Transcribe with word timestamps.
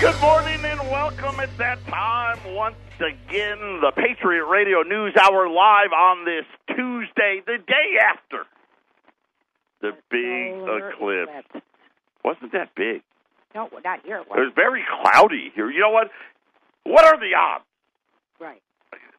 Good 0.00 0.20
morning 0.20 0.64
and 0.64 0.78
welcome 0.92 1.40
at 1.40 1.50
that 1.58 1.84
time 1.86 2.38
once 2.54 2.76
again. 3.00 3.80
The 3.80 3.90
Patriot 3.96 4.44
Radio 4.46 4.82
News 4.82 5.12
Hour 5.16 5.48
live 5.48 5.92
on 5.92 6.24
this 6.24 6.44
Tuesday, 6.68 7.42
the 7.44 7.58
day 7.58 7.98
after 8.06 8.44
the 9.80 9.92
big 10.08 10.54
eclipse. 10.54 11.46
eclipse. 11.50 11.66
Wasn't 12.24 12.52
that 12.52 12.76
big? 12.76 13.02
No, 13.56 13.68
not 13.84 14.04
here. 14.04 14.18
It 14.18 14.28
was 14.28 14.52
very 14.54 14.84
cloudy 15.02 15.50
here. 15.56 15.68
You 15.68 15.80
know 15.80 15.90
what? 15.90 16.10
What 16.84 17.04
are 17.04 17.18
the 17.18 17.34
odds? 17.34 17.64
Right. 18.38 18.62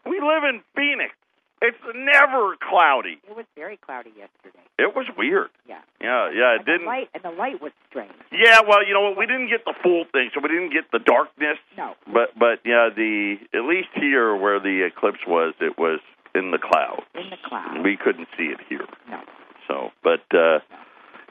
We 0.05 0.21
live 0.21 0.43
in 0.47 0.61
Phoenix. 0.77 1.13
It's 1.61 1.77
never 1.93 2.55
cloudy. 2.63 3.19
It 3.27 3.35
was 3.35 3.45
very 3.55 3.77
cloudy 3.77 4.11
yesterday. 4.15 4.63
It 4.77 4.95
was 4.95 5.05
weird. 5.17 5.49
Yeah. 5.67 5.79
Yeah, 5.99 6.31
yeah, 6.31 6.55
it 6.55 6.63
and 6.63 6.65
didn't. 6.65 6.81
The 6.81 6.87
light 6.87 7.09
and 7.13 7.23
the 7.23 7.35
light 7.35 7.61
was 7.61 7.71
strange. 7.89 8.13
Yeah, 8.31 8.61
well, 8.67 8.85
you 8.87 8.93
know 8.93 9.01
what? 9.01 9.17
We 9.17 9.25
didn't 9.25 9.49
get 9.49 9.65
the 9.65 9.75
full 9.83 10.05
thing, 10.11 10.31
so 10.33 10.39
we 10.39 10.47
didn't 10.47 10.71
get 10.71 10.87
the 10.91 10.99
darkness. 10.99 11.59
No. 11.75 11.95
But 12.07 12.31
but 12.39 12.63
yeah, 12.63 12.87
the 12.95 13.35
at 13.53 13.65
least 13.67 13.89
here 13.95 14.35
where 14.35 14.59
the 14.59 14.87
eclipse 14.87 15.19
was, 15.27 15.53
it 15.59 15.77
was 15.77 15.99
in 16.33 16.51
the 16.51 16.59
clouds. 16.59 17.03
In 17.15 17.29
the 17.29 17.41
clouds. 17.43 17.83
We 17.83 17.97
couldn't 17.97 18.27
see 18.37 18.55
it 18.55 18.59
here. 18.69 18.87
No. 19.09 19.19
So, 19.67 19.91
but 20.03 20.23
uh 20.31 20.59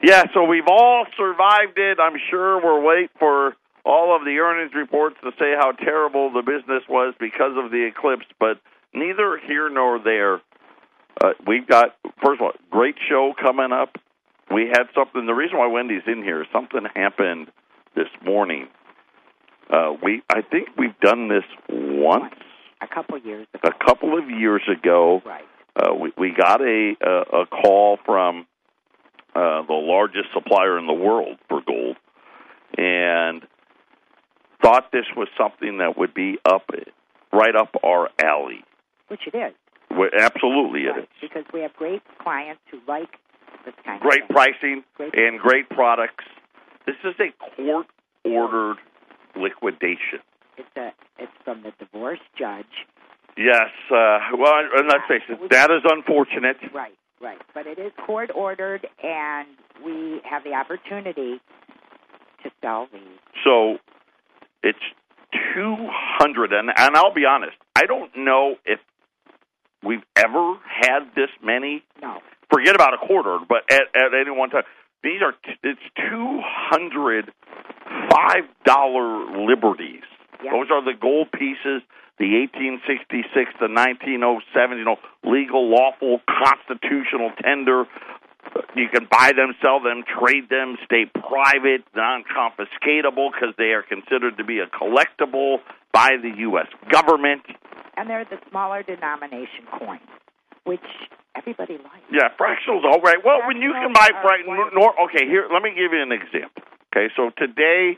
yeah, 0.01 0.23
so 0.33 0.45
we've 0.45 0.67
all 0.69 1.05
survived 1.17 1.77
it. 1.77 1.97
I'm 1.99 2.15
sure 2.29 2.63
we're 2.63 2.81
waiting 2.81 3.09
for 3.19 3.55
all 3.83 4.15
of 4.15 4.23
the 4.23 4.37
earnings 4.39 4.71
reports 4.75 5.17
to 5.23 5.31
say 5.39 5.55
how 5.57 5.71
terrible 5.71 6.31
the 6.31 6.41
business 6.41 6.83
was 6.87 7.13
because 7.19 7.57
of 7.57 7.71
the 7.71 7.89
eclipse, 7.89 8.25
but 8.39 8.59
neither 8.93 9.39
here 9.47 9.69
nor 9.69 9.99
there. 9.99 10.35
Uh, 11.21 11.33
we've 11.45 11.67
got 11.67 11.95
first 12.23 12.39
of 12.39 12.41
all, 12.41 12.51
great 12.69 12.95
show 13.09 13.33
coming 13.39 13.71
up. 13.71 13.95
We 14.53 14.67
had 14.71 14.83
something. 14.95 15.25
The 15.25 15.33
reason 15.33 15.57
why 15.57 15.67
Wendy's 15.67 16.01
in 16.07 16.23
here, 16.23 16.45
something 16.51 16.81
happened 16.95 17.49
this 17.95 18.07
morning. 18.25 18.67
Uh, 19.71 19.93
we, 20.01 20.23
I 20.29 20.41
think 20.41 20.69
we've 20.77 20.99
done 20.99 21.27
this 21.27 21.43
once 21.69 22.33
A 22.81 22.87
couple 22.87 23.17
years 23.19 23.45
ago. 23.53 23.69
a 23.69 23.85
couple 23.85 24.17
of 24.17 24.29
years 24.29 24.63
ago. 24.67 25.21
Right. 25.23 25.43
Uh, 25.75 25.93
we, 25.93 26.11
we 26.17 26.31
got 26.35 26.61
a, 26.61 26.95
a 27.01 27.41
a 27.41 27.45
call 27.45 27.99
from 28.05 28.47
uh, 29.35 29.61
the 29.67 29.73
largest 29.73 30.29
supplier 30.33 30.79
in 30.79 30.87
the 30.87 30.93
world 30.93 31.37
for 31.47 31.61
gold, 31.65 31.97
and 32.77 33.43
thought 34.63 34.91
this 34.91 35.05
was 35.15 35.27
something 35.37 35.77
that 35.77 35.97
would 35.97 36.13
be 36.15 36.37
up 36.45 36.63
right 37.31 37.55
up 37.55 37.75
our 37.83 38.09
alley. 38.23 38.63
Which 39.09 39.21
it 39.27 39.35
is. 39.35 39.53
Well, 39.91 40.09
absolutely, 40.17 40.81
it 40.81 40.89
right. 40.89 40.99
is. 41.03 41.07
Because 41.21 41.43
we 41.53 41.61
have 41.61 41.73
great 41.73 42.01
clients 42.21 42.61
who 42.71 42.79
like 42.87 43.09
this 43.65 43.73
kind 43.85 43.99
Great 44.01 44.21
of 44.21 44.27
thing. 44.27 44.35
pricing 44.35 44.83
Great. 44.95 45.13
and 45.15 45.39
great 45.39 45.67
products. 45.69 46.23
This 46.85 46.95
is 47.03 47.15
a 47.19 47.31
court 47.55 47.87
ordered 48.23 48.77
liquidation. 49.35 50.19
It's 50.57 50.69
a 50.77 50.91
it's 51.17 51.31
from 51.43 51.63
the 51.63 51.71
divorce 51.79 52.19
judge. 52.37 52.85
Yes. 53.37 53.69
Uh, 53.89 54.19
well, 54.37 54.53
and 54.75 54.87
let's 54.87 55.05
face 55.07 55.21
it, 55.29 55.49
that 55.51 55.71
is 55.71 55.81
unfortunate. 55.89 56.57
Right, 56.73 56.93
right. 57.21 57.37
But 57.53 57.67
it 57.67 57.79
is 57.79 57.91
court 58.05 58.29
ordered 58.35 58.85
and 59.03 59.47
we 59.83 60.21
have 60.29 60.43
the 60.43 60.53
opportunity 60.53 61.39
to 62.43 62.51
sell 62.61 62.87
these. 62.91 63.01
So 63.43 63.77
it's 64.63 64.79
two 65.53 65.75
hundred, 65.89 66.53
and 66.53 66.69
and 66.75 66.95
I'll 66.95 67.13
be 67.13 67.25
honest, 67.25 67.55
I 67.75 67.85
don't 67.85 68.11
know 68.17 68.55
if 68.65 68.79
we've 69.83 70.03
ever 70.15 70.55
had 70.65 71.15
this 71.15 71.29
many. 71.43 71.83
No. 72.01 72.19
Forget 72.51 72.75
about 72.75 72.93
a 72.93 72.97
quarter, 73.05 73.37
but 73.47 73.63
at 73.69 73.83
at 73.95 74.13
any 74.19 74.31
one 74.31 74.49
time, 74.49 74.63
these 75.03 75.21
are 75.21 75.33
it's 75.63 75.79
two 75.95 76.41
hundred 76.43 77.31
five 78.09 78.43
dollar 78.65 79.45
liberties. 79.45 80.03
Those 80.43 80.71
are 80.71 80.83
the 80.83 80.97
gold 80.99 81.31
pieces. 81.31 81.83
The 82.19 82.27
1866 82.51 83.31
to 83.63 83.71
1907, 83.71 84.75
you 84.75 84.83
know, 84.83 84.99
legal, 85.23 85.71
lawful, 85.71 86.19
constitutional 86.27 87.31
tender. 87.41 87.87
You 88.75 88.87
can 88.89 89.07
buy 89.09 89.31
them, 89.35 89.53
sell 89.61 89.79
them, 89.79 90.03
trade 90.03 90.49
them, 90.49 90.77
stay 90.85 91.05
private, 91.05 91.83
non-confiscatable 91.95 93.31
because 93.33 93.53
they 93.57 93.71
are 93.75 93.83
considered 93.83 94.37
to 94.37 94.43
be 94.43 94.59
a 94.59 94.67
collectible 94.67 95.57
by 95.91 96.17
the 96.21 96.31
U.S. 96.49 96.67
government. 96.91 97.41
And 97.97 98.09
they're 98.09 98.25
the 98.25 98.39
smaller 98.49 98.83
denomination 98.83 99.65
coins, 99.77 100.07
which 100.63 100.85
everybody 101.35 101.77
likes. 101.77 102.05
Yeah, 102.11 102.29
fractionals, 102.39 102.85
all 102.85 103.01
right. 103.01 103.17
Well, 103.23 103.41
when 103.47 103.61
you 103.61 103.73
can 103.73 103.93
buy 103.93 104.09
frac, 104.23 104.45
nor, 104.73 104.93
okay, 105.09 105.25
here, 105.25 105.47
let 105.51 105.61
me 105.61 105.71
give 105.71 105.91
you 105.91 106.01
an 106.01 106.11
example. 106.11 106.63
Okay, 106.93 107.11
so 107.15 107.31
today 107.37 107.97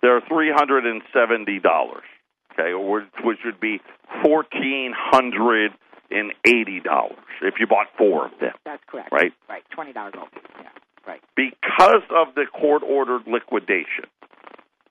they're 0.00 0.20
three 0.28 0.50
hundred 0.54 0.86
and 0.86 1.02
seventy 1.12 1.58
dollars. 1.58 2.04
Okay, 2.52 2.74
which, 2.74 3.04
which 3.24 3.38
would 3.44 3.60
be 3.60 3.80
fourteen 4.24 4.92
hundred 4.96 5.72
and 6.12 6.32
eighty 6.46 6.80
dollars 6.80 7.18
if 7.42 7.54
you 7.58 7.66
bought 7.66 7.88
four 7.96 8.26
of 8.26 8.32
them. 8.40 8.52
That's 8.64 8.82
correct. 8.86 9.10
Right. 9.12 9.32
Right. 9.48 9.62
Twenty 9.70 9.92
dollar 9.92 10.10
gold. 10.10 10.28
Yeah. 10.60 10.68
Right. 11.06 11.20
because 11.34 12.02
of 12.10 12.34
the 12.36 12.44
court 12.52 12.82
ordered 12.88 13.22
liquidation, 13.26 14.06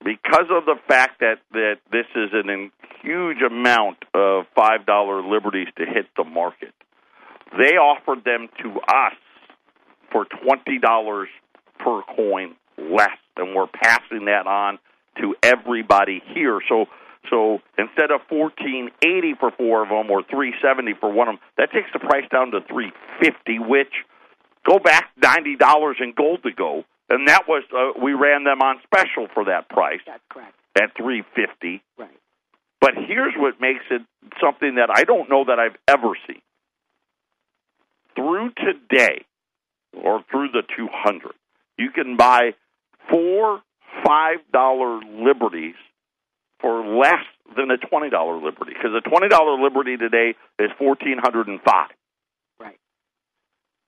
because 0.03 0.47
of 0.49 0.65
the 0.65 0.75
fact 0.87 1.19
that 1.21 1.35
that 1.53 1.75
this 1.91 2.05
is 2.15 2.31
an 2.33 2.49
in, 2.49 2.71
huge 3.01 3.41
amount 3.41 3.97
of 4.13 4.45
five 4.55 4.85
dollar 4.85 5.21
liberties 5.23 5.67
to 5.77 5.85
hit 5.85 6.07
the 6.17 6.25
market, 6.25 6.73
they 7.57 7.75
offered 7.77 8.25
them 8.25 8.49
to 8.61 8.79
us 8.81 9.15
for 10.11 10.25
twenty 10.43 10.79
dollars 10.79 11.29
per 11.79 12.01
coin 12.15 12.55
less, 12.77 13.17
and 13.37 13.55
we're 13.55 13.67
passing 13.67 14.25
that 14.25 14.47
on 14.47 14.79
to 15.19 15.35
everybody 15.43 16.21
here. 16.33 16.59
So. 16.67 16.85
So 17.29 17.59
instead 17.77 18.11
of 18.11 18.21
fourteen 18.27 18.89
eighty 19.03 19.33
for 19.39 19.51
four 19.51 19.83
of 19.83 19.89
them 19.89 20.09
or 20.09 20.23
three 20.23 20.53
seventy 20.61 20.93
for 20.99 21.11
one 21.11 21.27
of 21.29 21.35
them, 21.35 21.41
that 21.57 21.71
takes 21.71 21.89
the 21.93 21.99
price 21.99 22.25
down 22.31 22.51
to 22.51 22.61
three 22.67 22.91
fifty, 23.21 23.59
which 23.59 23.93
go 24.65 24.79
back 24.79 25.09
ninety 25.21 25.55
dollars 25.55 25.97
in 25.99 26.13
gold 26.17 26.43
to 26.43 26.51
go, 26.51 26.83
and 27.09 27.27
that 27.27 27.47
was 27.47 27.63
uh, 27.71 27.99
we 28.01 28.13
ran 28.13 28.43
them 28.43 28.61
on 28.61 28.79
special 28.83 29.27
for 29.33 29.45
that 29.45 29.69
price 29.69 30.01
That's 30.05 30.23
correct. 30.29 30.55
at 30.81 30.95
three 30.97 31.23
fifty. 31.35 31.83
Right. 31.97 32.09
But 32.79 32.95
here's 32.95 33.33
what 33.37 33.61
makes 33.61 33.85
it 33.91 34.01
something 34.43 34.75
that 34.75 34.89
I 34.91 35.03
don't 35.03 35.29
know 35.29 35.43
that 35.45 35.59
I've 35.59 35.77
ever 35.87 36.13
seen. 36.27 36.41
Through 38.15 38.51
today, 38.57 39.23
or 39.93 40.23
through 40.31 40.49
the 40.49 40.63
two 40.75 40.87
hundred, 40.91 41.33
you 41.77 41.91
can 41.91 42.17
buy 42.17 42.55
four 43.09 43.61
five 44.03 44.39
dollar 44.51 44.99
liberties 44.99 45.75
for 46.61 46.85
less 46.85 47.23
than 47.55 47.71
a 47.71 47.77
twenty 47.77 48.09
dollar 48.09 48.37
liberty 48.41 48.73
because 48.73 48.91
a 48.95 49.01
twenty 49.07 49.27
dollar 49.27 49.59
liberty 49.61 49.97
today 49.97 50.35
is 50.59 50.69
fourteen 50.77 51.17
hundred 51.17 51.47
and 51.47 51.59
five. 51.61 51.89
Right. 52.59 52.77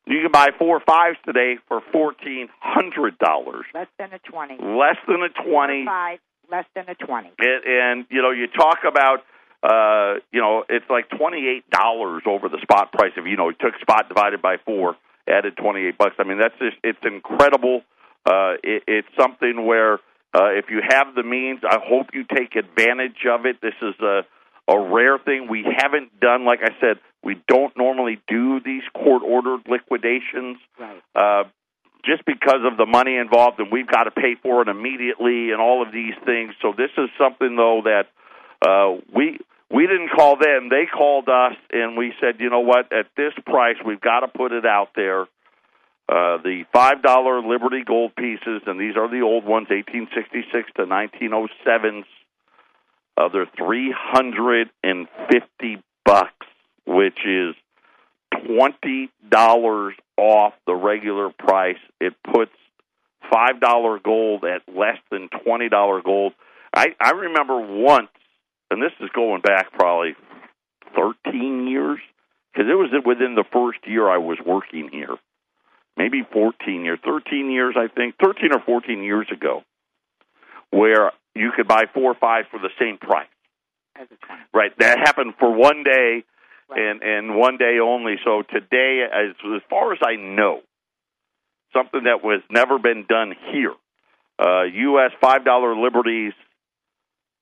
You 0.06 0.22
can 0.22 0.31
buy 0.31 0.50
four 0.57 0.81
fives 0.85 1.17
today 1.25 1.56
for 1.67 1.81
fourteen 1.91 2.50
hundred 2.59 3.17
dollars, 3.19 3.66
Less 3.73 3.88
than 3.97 4.09
a 4.13 4.19
twenty. 4.19 4.56
less 4.56 4.97
than 5.07 5.22
a 5.23 5.29
twenty. 5.29 5.85
Five. 5.85 6.19
Less 6.51 6.66
than 6.75 6.85
a 6.89 6.95
twenty. 6.95 7.31
And, 7.39 7.63
and 7.66 8.06
you 8.09 8.22
know, 8.22 8.31
you 8.31 8.47
talk 8.47 8.79
about, 8.85 9.19
uh, 9.63 10.19
you 10.33 10.41
know, 10.41 10.66
it's 10.67 10.85
like 10.89 11.09
twenty 11.17 11.47
eight 11.47 11.69
dollars 11.69 12.23
over 12.28 12.50
the 12.50 12.59
spot 12.62 12.91
price. 12.91 13.13
If 13.16 13.25
you 13.25 13.38
know, 13.38 13.47
you 13.50 13.56
took 13.59 13.79
spot 13.79 14.09
divided 14.09 14.41
by 14.41 14.57
four, 14.66 14.97
added 15.28 15.56
twenty 15.56 15.85
eight 15.88 15.97
bucks. 15.97 16.16
I 16.19 16.25
mean, 16.25 16.38
that's 16.39 16.57
just 16.59 16.75
it's 16.83 17.00
incredible. 17.03 17.81
Uh, 18.25 18.56
it, 18.62 18.83
it's 18.88 19.07
something 19.19 19.66
where 19.66 20.00
uh, 20.33 20.49
if 20.51 20.66
you 20.69 20.81
have 20.88 21.16
the 21.16 21.23
means, 21.23 21.59
I 21.63 21.77
hope 21.83 22.07
you 22.13 22.23
take 22.23 22.55
advantage 22.55 23.25
of 23.29 23.45
it. 23.45 23.61
This 23.61 23.75
is 23.81 23.95
a 24.01 24.21
a 24.66 24.79
rare 24.79 25.17
thing 25.19 25.47
we 25.49 25.66
haven't 25.77 26.19
done. 26.21 26.45
Like 26.45 26.61
I 26.63 26.69
said, 26.79 26.97
we 27.21 27.35
don't 27.49 27.75
normally 27.77 28.21
do 28.29 28.61
these 28.61 28.83
court 28.94 29.21
ordered 29.21 29.61
liquidations 29.67 30.57
Right. 30.79 31.01
uh, 31.16 31.44
just 32.05 32.25
because 32.25 32.61
of 32.69 32.77
the 32.77 32.85
money 32.85 33.17
involved, 33.17 33.59
and 33.59 33.69
we've 33.71 33.88
got 33.88 34.03
to 34.05 34.11
pay 34.11 34.35
for 34.41 34.61
it 34.61 34.67
immediately, 34.69 35.51
and 35.51 35.59
all 35.61 35.81
of 35.85 35.91
these 35.91 36.13
things. 36.25 36.53
So 36.61 36.73
this 36.77 36.91
is 36.97 37.09
something 37.17 37.56
though 37.57 37.81
that 37.83 38.07
uh, 38.65 39.01
we 39.13 39.39
we 39.69 39.85
didn't 39.88 40.09
call 40.15 40.38
them; 40.38 40.69
they 40.69 40.85
called 40.85 41.27
us, 41.30 41.56
and 41.71 41.97
we 41.97 42.13
said, 42.21 42.39
you 42.39 42.50
know 42.50 42.59
what? 42.62 42.91
At 42.94 43.07
this 43.18 43.33
price, 43.45 43.77
we've 43.85 44.01
got 44.01 44.21
to 44.21 44.27
put 44.30 44.51
it 44.53 44.65
out 44.65 44.89
there. 44.95 45.25
Uh, 46.09 46.38
the 46.44 46.63
five 46.73 47.01
dollar 47.01 47.41
Liberty 47.41 47.83
gold 47.85 48.13
pieces, 48.15 48.61
and 48.67 48.79
these 48.79 48.97
are 48.97 49.09
the 49.09 49.21
old 49.21 49.45
ones, 49.45 49.67
eighteen 49.71 50.07
sixty 50.13 50.44
six 50.51 50.69
to 50.75 50.85
nineteen 50.85 51.33
oh 51.33 51.47
sevens. 51.63 52.05
Uh, 53.17 53.29
they're 53.31 53.50
three 53.57 53.94
hundred 53.95 54.69
and 54.83 55.07
fifty 55.31 55.81
bucks, 56.03 56.45
which 56.85 57.19
is 57.25 57.55
twenty 58.45 59.09
dollars 59.29 59.94
off 60.17 60.53
the 60.67 60.75
regular 60.75 61.29
price. 61.29 61.79
It 62.01 62.13
puts 62.23 62.51
five 63.31 63.61
dollar 63.61 63.97
gold 63.99 64.44
at 64.44 64.61
less 64.67 64.97
than 65.09 65.29
twenty 65.44 65.69
dollar 65.69 66.01
gold. 66.01 66.33
I 66.75 66.88
I 66.99 67.11
remember 67.11 67.59
once, 67.59 68.09
and 68.69 68.81
this 68.81 68.91
is 68.99 69.09
going 69.15 69.41
back 69.41 69.71
probably 69.71 70.15
thirteen 70.95 71.67
years, 71.67 71.99
because 72.51 72.69
it 72.69 72.75
was 72.75 72.91
within 73.06 73.35
the 73.35 73.45
first 73.53 73.79
year 73.88 74.09
I 74.09 74.17
was 74.17 74.38
working 74.45 74.89
here, 74.91 75.15
maybe 75.98 76.24
fourteen 76.31 76.84
years, 76.86 77.00
thirteen 77.06 77.51
years 77.51 77.75
I 77.78 77.88
think, 77.88 78.16
thirteen 78.24 78.54
or 78.54 78.62
fourteen 78.66 79.04
years 79.04 79.28
ago, 79.31 79.63
where 80.72 81.12
you 81.36 81.51
could 81.56 81.68
buy 81.68 81.84
four 81.94 82.12
or 82.12 82.16
five 82.16 82.45
for 82.51 82.60
the 82.60 82.69
same 82.80 82.98
price. 82.98 83.28
Right. 84.54 84.72
That 84.80 85.00
happened 85.00 85.34
for 85.40 85.51
one 85.54 85.84
day 85.84 86.24
Right. 86.69 86.80
and 86.81 87.01
and 87.04 87.36
one 87.36 87.57
day 87.57 87.78
only. 87.84 88.16
So 88.24 88.42
today, 88.42 89.04
as 89.12 89.36
as 89.56 89.62
far 89.69 89.94
as 89.94 90.00
I 90.01 90.16
know, 90.16 90.62
something 91.74 92.04
that 92.06 92.24
was 92.24 92.42
never 92.50 92.80
been 92.80 93.06
done 93.07 93.34
here. 93.51 93.74
Uh, 94.40 94.63
U.S. 94.63 95.12
five 95.22 95.44
dollar 95.45 95.75
liberties. 95.75 96.34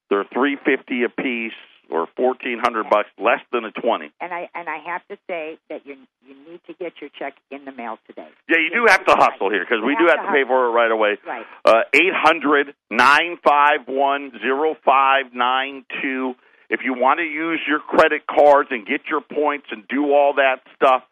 They're 0.10 0.26
three 0.34 0.58
fifty 0.66 1.04
a 1.04 1.10
piece 1.10 1.54
or 1.92 2.08
fourteen 2.16 2.60
hundred 2.60 2.90
bucks, 2.90 3.10
less 3.20 3.40
than 3.52 3.66
a 3.66 3.72
twenty. 3.72 4.12
And 4.20 4.34
I 4.34 4.50
and 4.56 4.68
I 4.70 4.78
have 4.86 5.06
to 5.10 5.18
say 5.28 5.58
that 5.70 5.86
you 5.86 5.96
you 6.26 6.36
need 6.50 6.62
to 6.68 6.74
get 6.74 6.94
your 7.02 7.10
check 7.18 7.36
in 7.52 7.66
the 7.66 7.72
mail 7.72 7.98
today. 8.08 8.28
Yeah, 8.50 8.58
you 8.58 8.70
do 8.74 8.86
have 8.88 9.06
to 9.06 9.16
hustle 9.16 9.52
here 9.52 9.66
because 9.68 9.84
we 9.86 9.96
do 10.00 10.08
have 10.08 10.26
to 10.26 10.32
pay 10.32 10.44
for 10.48 10.68
it 10.68 10.72
right 10.72 10.92
away. 10.92 11.18
Right. 11.26 11.46
Uh, 11.66 11.82
eight 11.94 12.14
hundred 12.14 12.74
nine 12.90 13.38
five 13.44 13.88
one 13.88 14.32
zero 14.42 14.76
five 14.86 15.34
nine 15.34 15.86
two. 16.02 16.34
If 16.70 16.80
you 16.86 16.94
want 16.94 17.20
to 17.20 17.26
use 17.26 17.60
your 17.68 17.80
credit 17.80 18.24
cards 18.26 18.70
and 18.72 18.88
get 18.88 19.02
your 19.10 19.20
points 19.20 19.68
and 19.72 19.86
do 19.90 20.14
all 20.14 20.36
that 20.36 20.64
stuff, 20.76 21.04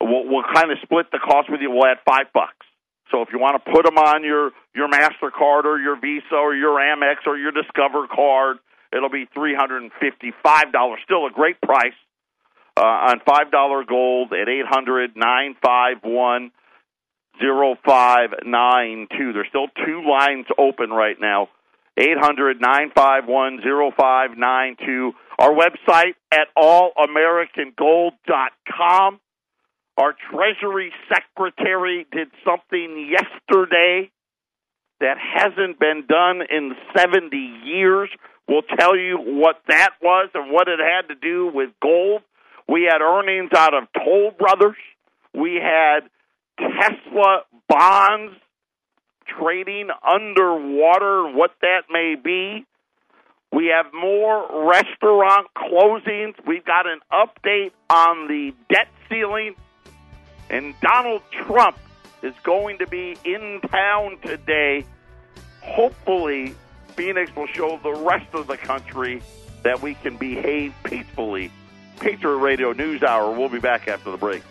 we'll, 0.00 0.24
we'll 0.24 0.48
kind 0.54 0.72
of 0.72 0.78
split 0.82 1.12
the 1.12 1.18
cost 1.18 1.50
with 1.50 1.60
you. 1.60 1.70
We'll 1.70 1.84
add 1.86 1.98
five 2.08 2.32
bucks. 2.32 2.64
So 3.10 3.20
if 3.20 3.28
you 3.30 3.38
want 3.38 3.62
to 3.62 3.70
put 3.70 3.84
them 3.84 3.98
on 3.98 4.24
your 4.24 4.52
your 4.74 4.88
Mastercard 4.88 5.64
or 5.64 5.78
your 5.78 6.00
Visa 6.00 6.34
or 6.34 6.54
your 6.54 6.80
Amex 6.80 7.26
or 7.26 7.36
your 7.36 7.52
Discover 7.52 8.08
card, 8.08 8.56
it'll 8.94 9.10
be 9.10 9.26
three 9.34 9.54
hundred 9.54 9.82
and 9.82 9.92
fifty 10.00 10.32
five 10.42 10.72
dollars. 10.72 11.00
Still 11.04 11.26
a 11.26 11.30
great 11.30 11.60
price 11.60 11.92
uh, 12.76 12.82
on 12.82 13.20
five 13.26 13.50
dollar 13.50 13.84
gold 13.84 14.32
at 14.32 14.48
eight 14.48 14.64
hundred 14.66 15.16
nine 15.16 15.56
five 15.62 15.98
one 16.02 16.52
zero 17.40 17.76
five 17.84 18.30
nine 18.44 19.08
two. 19.16 19.32
There's 19.32 19.48
still 19.48 19.68
two 19.84 20.02
lines 20.08 20.46
open 20.58 20.90
right 20.90 21.16
now. 21.20 21.48
Eight 21.96 22.18
hundred 22.18 22.60
nine 22.60 22.90
five 22.94 23.26
one 23.26 23.60
zero 23.62 23.90
five 23.98 24.36
nine 24.36 24.76
two. 24.84 25.14
Our 25.38 25.52
website 25.52 26.14
at 26.32 26.48
allamericangold.com. 26.56 29.20
Our 29.96 30.12
Treasury 30.30 30.92
Secretary 31.08 32.04
did 32.10 32.28
something 32.44 33.08
yesterday 33.08 34.10
that 35.00 35.16
hasn't 35.18 35.78
been 35.78 36.04
done 36.08 36.42
in 36.50 36.74
70 36.96 37.36
years. 37.64 38.10
We'll 38.48 38.62
tell 38.78 38.96
you 38.96 39.18
what 39.18 39.62
that 39.68 39.90
was 40.02 40.28
and 40.34 40.52
what 40.52 40.68
it 40.68 40.78
had 40.78 41.08
to 41.08 41.14
do 41.14 41.50
with 41.52 41.70
gold. 41.80 42.22
We 42.68 42.88
had 42.90 43.00
earnings 43.02 43.50
out 43.56 43.74
of 43.74 43.84
Toll 43.92 44.32
Brothers. 44.38 44.76
We 45.34 45.60
had 45.62 46.00
Tesla 46.58 47.42
bonds 47.68 48.36
trading 49.26 49.88
underwater, 50.02 51.32
what 51.34 51.52
that 51.62 51.84
may 51.90 52.14
be. 52.22 52.66
We 53.52 53.72
have 53.74 53.92
more 53.94 54.68
restaurant 54.68 55.46
closings. 55.56 56.34
We've 56.46 56.64
got 56.64 56.86
an 56.86 57.00
update 57.12 57.72
on 57.88 58.28
the 58.28 58.52
debt 58.68 58.88
ceiling. 59.08 59.54
And 60.50 60.74
Donald 60.80 61.22
Trump 61.30 61.78
is 62.22 62.34
going 62.42 62.78
to 62.78 62.86
be 62.86 63.16
in 63.24 63.60
town 63.70 64.18
today. 64.24 64.84
Hopefully, 65.62 66.54
Phoenix 66.96 67.34
will 67.34 67.46
show 67.48 67.78
the 67.82 67.92
rest 67.92 68.32
of 68.34 68.46
the 68.46 68.56
country 68.56 69.22
that 69.62 69.82
we 69.82 69.94
can 69.94 70.16
behave 70.16 70.74
peacefully. 70.84 71.50
Patriot 72.00 72.36
Radio 72.36 72.72
News 72.72 73.02
Hour. 73.02 73.36
We'll 73.36 73.48
be 73.48 73.60
back 73.60 73.88
after 73.88 74.10
the 74.10 74.16
break. 74.16 74.42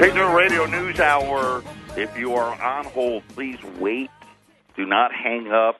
Patriot 0.00 0.34
Radio 0.34 0.64
News 0.64 0.98
Hour. 0.98 1.62
If 1.94 2.16
you 2.16 2.34
are 2.34 2.58
on 2.58 2.86
hold, 2.86 3.22
please 3.28 3.58
wait. 3.78 4.08
Do 4.74 4.86
not 4.86 5.12
hang 5.12 5.52
up. 5.52 5.78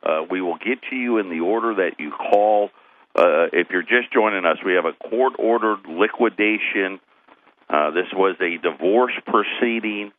Uh, 0.00 0.22
we 0.30 0.40
will 0.40 0.58
get 0.58 0.80
to 0.90 0.94
you 0.94 1.18
in 1.18 1.28
the 1.28 1.40
order 1.40 1.74
that 1.74 1.98
you 1.98 2.12
call. 2.12 2.70
Uh, 3.16 3.50
if 3.52 3.66
you're 3.70 3.82
just 3.82 4.12
joining 4.12 4.44
us, 4.44 4.58
we 4.64 4.74
have 4.74 4.84
a 4.84 4.92
court 4.92 5.32
ordered 5.40 5.80
liquidation. 5.88 7.00
Uh, 7.68 7.90
this 7.90 8.06
was 8.14 8.36
a 8.40 8.58
divorce 8.58 9.14
proceeding. 9.26 10.12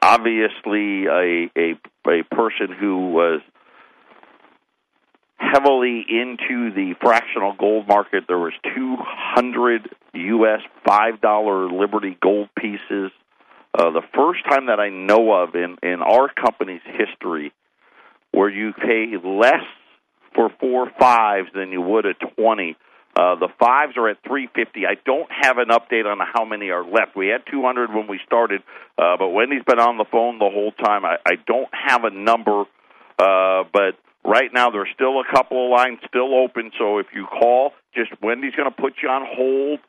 Obviously, 0.00 1.06
a, 1.06 1.50
a 1.56 1.74
a 2.06 2.22
person 2.30 2.68
who 2.78 3.10
was 3.10 3.40
heavily 5.42 6.04
into 6.08 6.72
the 6.74 6.94
fractional 7.00 7.54
gold 7.58 7.88
market. 7.88 8.24
There 8.28 8.38
was 8.38 8.52
200 8.74 9.88
U.S. 10.14 10.60
five 10.86 11.20
dollar 11.20 11.70
Liberty 11.70 12.16
gold 12.20 12.48
pieces. 12.56 13.10
Uh, 13.76 13.90
the 13.90 14.02
first 14.14 14.44
time 14.48 14.66
that 14.66 14.78
I 14.78 14.90
know 14.90 15.32
of 15.32 15.54
in 15.54 15.76
in 15.82 16.02
our 16.02 16.28
company's 16.32 16.82
history 16.84 17.52
where 18.30 18.48
you 18.48 18.72
pay 18.72 19.06
less 19.22 19.64
for 20.34 20.50
four 20.60 20.90
fives 20.98 21.48
than 21.54 21.72
you 21.72 21.80
would 21.80 22.06
a 22.06 22.14
twenty. 22.14 22.76
Uh, 23.14 23.34
the 23.36 23.48
fives 23.60 23.92
are 23.98 24.08
at 24.08 24.16
350. 24.26 24.86
I 24.86 24.94
don't 25.04 25.28
have 25.30 25.58
an 25.58 25.68
update 25.68 26.06
on 26.06 26.18
how 26.32 26.46
many 26.46 26.70
are 26.70 26.82
left. 26.82 27.14
We 27.14 27.26
had 27.28 27.42
200 27.50 27.92
when 27.92 28.06
we 28.06 28.18
started, 28.24 28.62
uh, 28.96 29.18
but 29.18 29.28
Wendy's 29.28 29.62
been 29.66 29.78
on 29.78 29.98
the 29.98 30.06
phone 30.10 30.38
the 30.38 30.48
whole 30.48 30.72
time. 30.72 31.04
I, 31.04 31.16
I 31.26 31.34
don't 31.46 31.68
have 31.72 32.04
a 32.04 32.10
number, 32.10 32.64
uh, 33.18 33.64
but 33.70 34.00
right 34.24 34.52
now 34.52 34.70
there's 34.70 34.88
still 34.94 35.20
a 35.20 35.24
couple 35.34 35.66
of 35.66 35.70
lines 35.70 35.98
still 36.08 36.34
open. 36.34 36.70
So 36.78 36.98
if 36.98 37.06
you 37.14 37.26
call, 37.26 37.72
just 37.94 38.10
Wendy's 38.22 38.54
going 38.54 38.70
to 38.70 38.76
put 38.76 38.94
you 39.02 39.08
on 39.08 39.26
hold. 39.26 39.80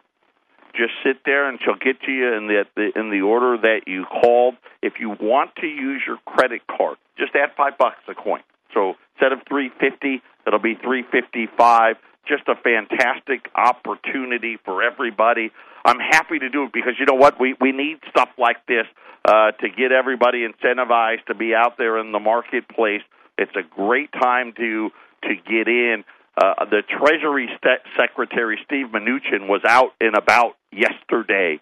Just 0.76 0.94
sit 1.06 1.18
there 1.24 1.48
and 1.50 1.60
she'll 1.64 1.76
get 1.76 2.02
to 2.02 2.12
you 2.12 2.34
in 2.34 2.48
the, 2.48 2.92
in 3.00 3.12
the 3.12 3.22
order 3.22 3.58
that 3.62 3.82
you 3.86 4.06
called. 4.06 4.56
If 4.82 4.94
you 5.00 5.10
want 5.10 5.56
to 5.58 5.68
use 5.68 6.02
your 6.06 6.18
credit 6.26 6.62
card, 6.66 6.98
just 7.18 7.36
add 7.36 7.50
five 7.56 7.78
bucks 7.78 7.98
a 8.08 8.16
coin. 8.16 8.42
So 8.74 8.96
instead 9.14 9.34
of 9.34 9.40
three 9.48 9.70
fifty, 9.80 10.24
it'll 10.48 10.58
be 10.58 10.74
three 10.74 11.04
fifty 11.12 11.48
five. 11.58 11.98
Just 12.28 12.48
a 12.48 12.56
fantastic 12.56 13.50
opportunity 13.54 14.58
for 14.66 14.82
everybody. 14.82 15.52
I'm 15.86 16.00
happy 16.00 16.40
to 16.40 16.50
do 16.50 16.64
it 16.64 16.74
because 16.74 16.94
you 17.00 17.06
know 17.06 17.20
what? 17.20 17.40
We 17.40 17.56
we 17.62 17.72
need 17.72 18.00
stuff 18.10 18.30
like 18.40 18.66
this 18.66 18.88
uh, 19.26 19.52
to 19.52 19.70
get 19.70 19.92
everybody 19.92 20.48
incentivized 20.48 21.26
to 21.28 21.36
be 21.36 21.54
out 21.54 21.78
there 21.78 22.00
in 22.00 22.12
the 22.12 22.20
marketplace. 22.20 23.04
It's 23.38 23.56
a 23.56 23.64
great 23.64 24.12
time 24.12 24.54
to 24.58 24.90
to 25.24 25.36
get 25.36 25.68
in. 25.68 26.04
Uh, 26.36 26.66
the 26.66 26.82
Treasury 26.82 27.48
St- 27.48 27.82
Secretary 27.98 28.60
Steve 28.66 28.88
Mnuchin 28.88 29.48
was 29.48 29.62
out 29.68 29.92
and 30.02 30.16
about 30.16 30.56
yesterday. 30.72 31.62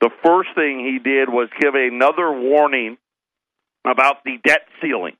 The 0.00 0.10
first 0.22 0.50
thing 0.54 0.80
he 0.80 0.98
did 0.98 1.28
was 1.28 1.48
give 1.58 1.74
another 1.74 2.30
warning 2.30 2.98
about 3.84 4.24
the 4.24 4.36
debt 4.44 4.66
ceiling. 4.82 5.16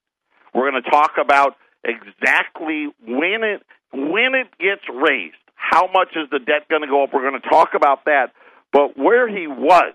We're 0.54 0.70
going 0.70 0.82
to 0.82 0.90
talk 0.90 1.12
about 1.20 1.56
exactly 1.82 2.88
when 3.06 3.42
it 3.42 3.62
when 3.92 4.34
it 4.34 4.48
gets 4.58 4.82
raised. 4.92 5.36
How 5.54 5.88
much 5.92 6.08
is 6.16 6.28
the 6.30 6.38
debt 6.38 6.68
going 6.68 6.82
to 6.82 6.88
go 6.88 7.04
up? 7.04 7.10
We're 7.12 7.28
going 7.28 7.40
to 7.40 7.48
talk 7.48 7.70
about 7.74 8.04
that. 8.04 8.32
But 8.72 8.98
where 8.98 9.28
he 9.28 9.46
was, 9.46 9.94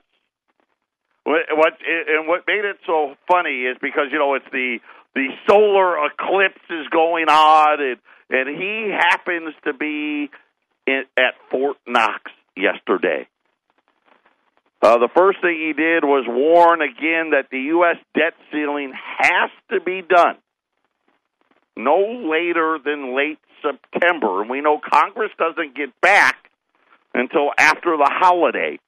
what, 1.23 1.41
what 1.51 1.73
and 1.85 2.27
what 2.27 2.41
made 2.47 2.65
it 2.65 2.77
so 2.87 3.15
funny 3.29 3.65
is 3.69 3.77
because 3.81 4.07
you 4.11 4.17
know 4.17 4.35
it's 4.35 4.49
the 4.51 4.79
the 5.19 5.27
solar 5.49 6.05
eclipse 6.05 6.63
is 6.69 6.87
going 6.91 7.27
on, 7.27 7.81
and 7.81 7.97
and 8.29 8.47
he 8.57 8.89
happens 8.89 9.53
to 9.65 9.73
be 9.73 10.29
in, 10.87 11.03
at 11.17 11.33
Fort 11.51 11.75
Knox 11.85 12.31
yesterday. 12.55 13.27
Uh, 14.81 14.97
the 14.97 15.09
first 15.13 15.41
thing 15.41 15.57
he 15.59 15.73
did 15.73 16.05
was 16.05 16.25
warn 16.25 16.81
again 16.81 17.31
that 17.31 17.47
the 17.51 17.59
U.S. 17.75 17.97
debt 18.15 18.33
ceiling 18.49 18.93
has 19.17 19.49
to 19.71 19.81
be 19.81 20.01
done 20.01 20.37
no 21.75 21.97
later 22.31 22.77
than 22.83 23.13
late 23.13 23.39
September. 23.61 24.41
And 24.41 24.49
we 24.49 24.61
know 24.61 24.79
Congress 24.79 25.31
doesn't 25.37 25.75
get 25.75 25.89
back 25.99 26.37
until 27.13 27.49
after 27.57 27.97
the 27.97 28.09
holiday. 28.09 28.79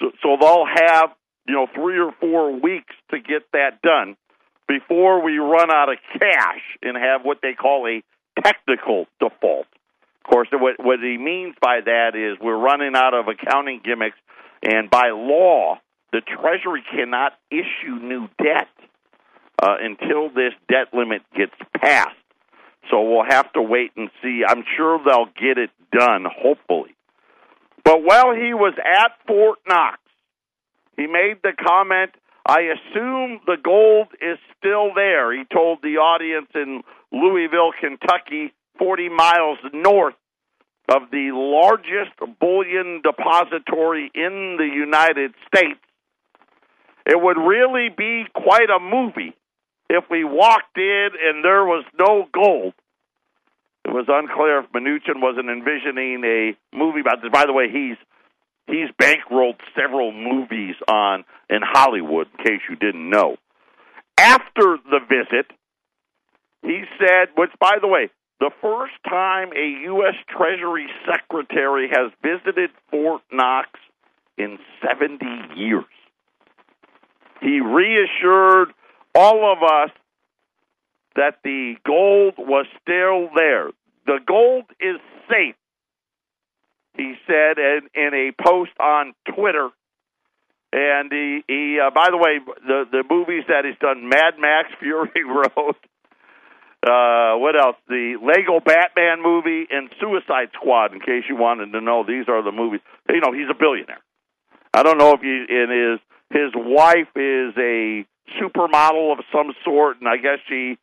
So, 0.00 0.10
so 0.22 0.36
they'll 0.38 0.66
have, 0.66 1.10
you 1.46 1.54
know, 1.54 1.66
three 1.74 1.98
or 1.98 2.12
four 2.20 2.60
weeks 2.60 2.94
to 3.10 3.18
get 3.18 3.50
that 3.52 3.80
done 3.82 4.16
before 4.68 5.22
we 5.24 5.38
run 5.38 5.70
out 5.70 5.88
of 5.90 5.98
cash 6.18 6.62
and 6.82 6.96
have 6.96 7.22
what 7.24 7.38
they 7.42 7.54
call 7.54 7.86
a 7.86 8.02
technical 8.42 9.06
default. 9.20 9.66
Of 10.24 10.30
course, 10.30 10.48
what, 10.52 10.76
what 10.78 11.00
he 11.00 11.18
means 11.18 11.54
by 11.60 11.80
that 11.84 12.14
is 12.14 12.38
we're 12.40 12.56
running 12.56 12.92
out 12.94 13.14
of 13.14 13.26
accounting 13.28 13.80
gimmicks, 13.84 14.16
and 14.62 14.88
by 14.88 15.10
law, 15.10 15.78
the 16.12 16.20
Treasury 16.20 16.82
cannot 16.94 17.32
issue 17.50 17.96
new 18.00 18.28
debt 18.42 18.68
uh, 19.60 19.76
until 19.80 20.28
this 20.28 20.52
debt 20.68 20.92
limit 20.92 21.22
gets 21.36 21.54
passed. 21.80 22.10
So 22.90 23.02
we'll 23.02 23.24
have 23.28 23.52
to 23.54 23.62
wait 23.62 23.92
and 23.96 24.10
see. 24.22 24.42
I'm 24.46 24.64
sure 24.76 25.00
they'll 25.04 25.26
get 25.26 25.58
it 25.58 25.70
done, 25.92 26.24
hopefully. 26.24 26.94
But 27.84 28.02
while 28.02 28.32
he 28.32 28.54
was 28.54 28.74
at 28.78 29.12
Fort 29.26 29.58
Knox, 29.66 29.98
he 30.96 31.06
made 31.06 31.38
the 31.42 31.52
comment, 31.52 32.12
I 32.46 32.60
assume 32.60 33.40
the 33.46 33.56
gold 33.62 34.08
is 34.20 34.38
still 34.58 34.94
there. 34.94 35.32
He 35.32 35.44
told 35.44 35.78
the 35.82 35.98
audience 35.98 36.48
in 36.54 36.82
Louisville, 37.12 37.72
Kentucky, 37.78 38.52
40 38.78 39.08
miles 39.10 39.58
north 39.72 40.14
of 40.88 41.02
the 41.12 41.30
largest 41.32 42.18
bullion 42.40 43.00
depository 43.02 44.10
in 44.14 44.56
the 44.58 44.68
United 44.72 45.32
States. 45.46 45.78
It 47.06 47.20
would 47.20 47.38
really 47.38 47.88
be 47.88 48.24
quite 48.34 48.70
a 48.70 48.80
movie 48.80 49.34
if 49.88 50.04
we 50.10 50.24
walked 50.24 50.76
in 50.76 51.08
and 51.24 51.44
there 51.44 51.64
was 51.64 51.84
no 51.98 52.26
gold. 52.32 52.74
It 53.84 53.90
was 53.90 54.06
unclear 54.08 54.60
if 54.60 54.72
Mnuchin 54.72 55.20
wasn't 55.20 55.48
envisioning 55.48 56.22
a 56.24 56.56
movie 56.76 57.00
about 57.00 57.20
this. 57.22 57.30
By 57.32 57.46
the 57.46 57.52
way, 57.52 57.68
he's 57.70 57.96
he's 58.66 58.90
bankrolled 59.00 59.58
several 59.76 60.12
movies 60.12 60.74
on 60.88 61.24
in 61.48 61.60
Hollywood, 61.62 62.28
in 62.38 62.44
case 62.44 62.60
you 62.68 62.76
didn't 62.76 63.08
know. 63.08 63.36
After 64.18 64.78
the 64.90 65.00
visit, 65.08 65.46
he 66.62 66.84
said, 66.98 67.28
which 67.36 67.50
by 67.60 67.76
the 67.80 67.88
way, 67.88 68.10
the 68.40 68.50
first 68.60 68.94
time 69.08 69.50
a 69.52 69.84
U.S. 69.84 70.14
Treasury 70.28 70.88
Secretary 71.06 71.88
has 71.92 72.10
visited 72.22 72.70
Fort 72.90 73.22
Knox 73.32 73.68
in 74.36 74.58
70 74.86 75.24
years. 75.56 75.84
He 77.40 77.60
reassured 77.60 78.72
all 79.14 79.52
of 79.52 79.62
us 79.62 79.90
that 81.16 81.38
the 81.44 81.74
gold 81.86 82.34
was 82.38 82.66
still 82.80 83.28
there. 83.36 83.70
The 84.06 84.18
gold 84.26 84.64
is 84.80 85.00
safe, 85.28 85.54
he 86.96 87.14
said 87.26 87.58
in, 87.58 87.80
in 87.94 88.14
a 88.14 88.42
post 88.42 88.72
on 88.80 89.14
Twitter. 89.34 89.70
And 90.74 91.12
he, 91.12 91.44
he 91.46 91.78
uh, 91.78 91.90
by 91.90 92.08
the 92.10 92.16
way, 92.16 92.38
the 92.66 92.84
the 92.90 93.04
movies 93.08 93.44
that 93.48 93.66
he's 93.66 93.78
done, 93.78 94.08
Mad 94.08 94.34
Max, 94.38 94.70
Fury 94.80 95.22
Road, 95.22 95.76
uh, 96.82 97.38
what 97.38 97.54
else? 97.54 97.76
The 97.88 98.16
Lego 98.20 98.58
Batman 98.58 99.22
movie 99.22 99.66
and 99.70 99.88
Suicide 100.00 100.48
Squad. 100.54 100.92
In 100.92 101.00
case 101.00 101.24
you 101.28 101.36
wanted 101.36 101.72
to 101.72 101.80
know, 101.80 102.04
these 102.06 102.24
are 102.28 102.42
the 102.42 102.50
movies. 102.50 102.80
You 103.08 103.20
know, 103.20 103.32
he's 103.32 103.48
a 103.50 103.54
billionaire. 103.54 104.00
I 104.74 104.82
don't 104.82 104.98
know 104.98 105.12
if 105.12 105.20
he 105.20 105.46
and 105.48 105.70
his 105.70 106.00
his 106.30 106.50
wife 106.56 107.14
is 107.14 107.54
a 107.56 108.04
supermodel 108.40 109.12
of 109.12 109.18
some 109.30 109.52
sort, 109.64 110.00
and 110.00 110.08
I 110.08 110.16
guess 110.16 110.38
she 110.48 110.76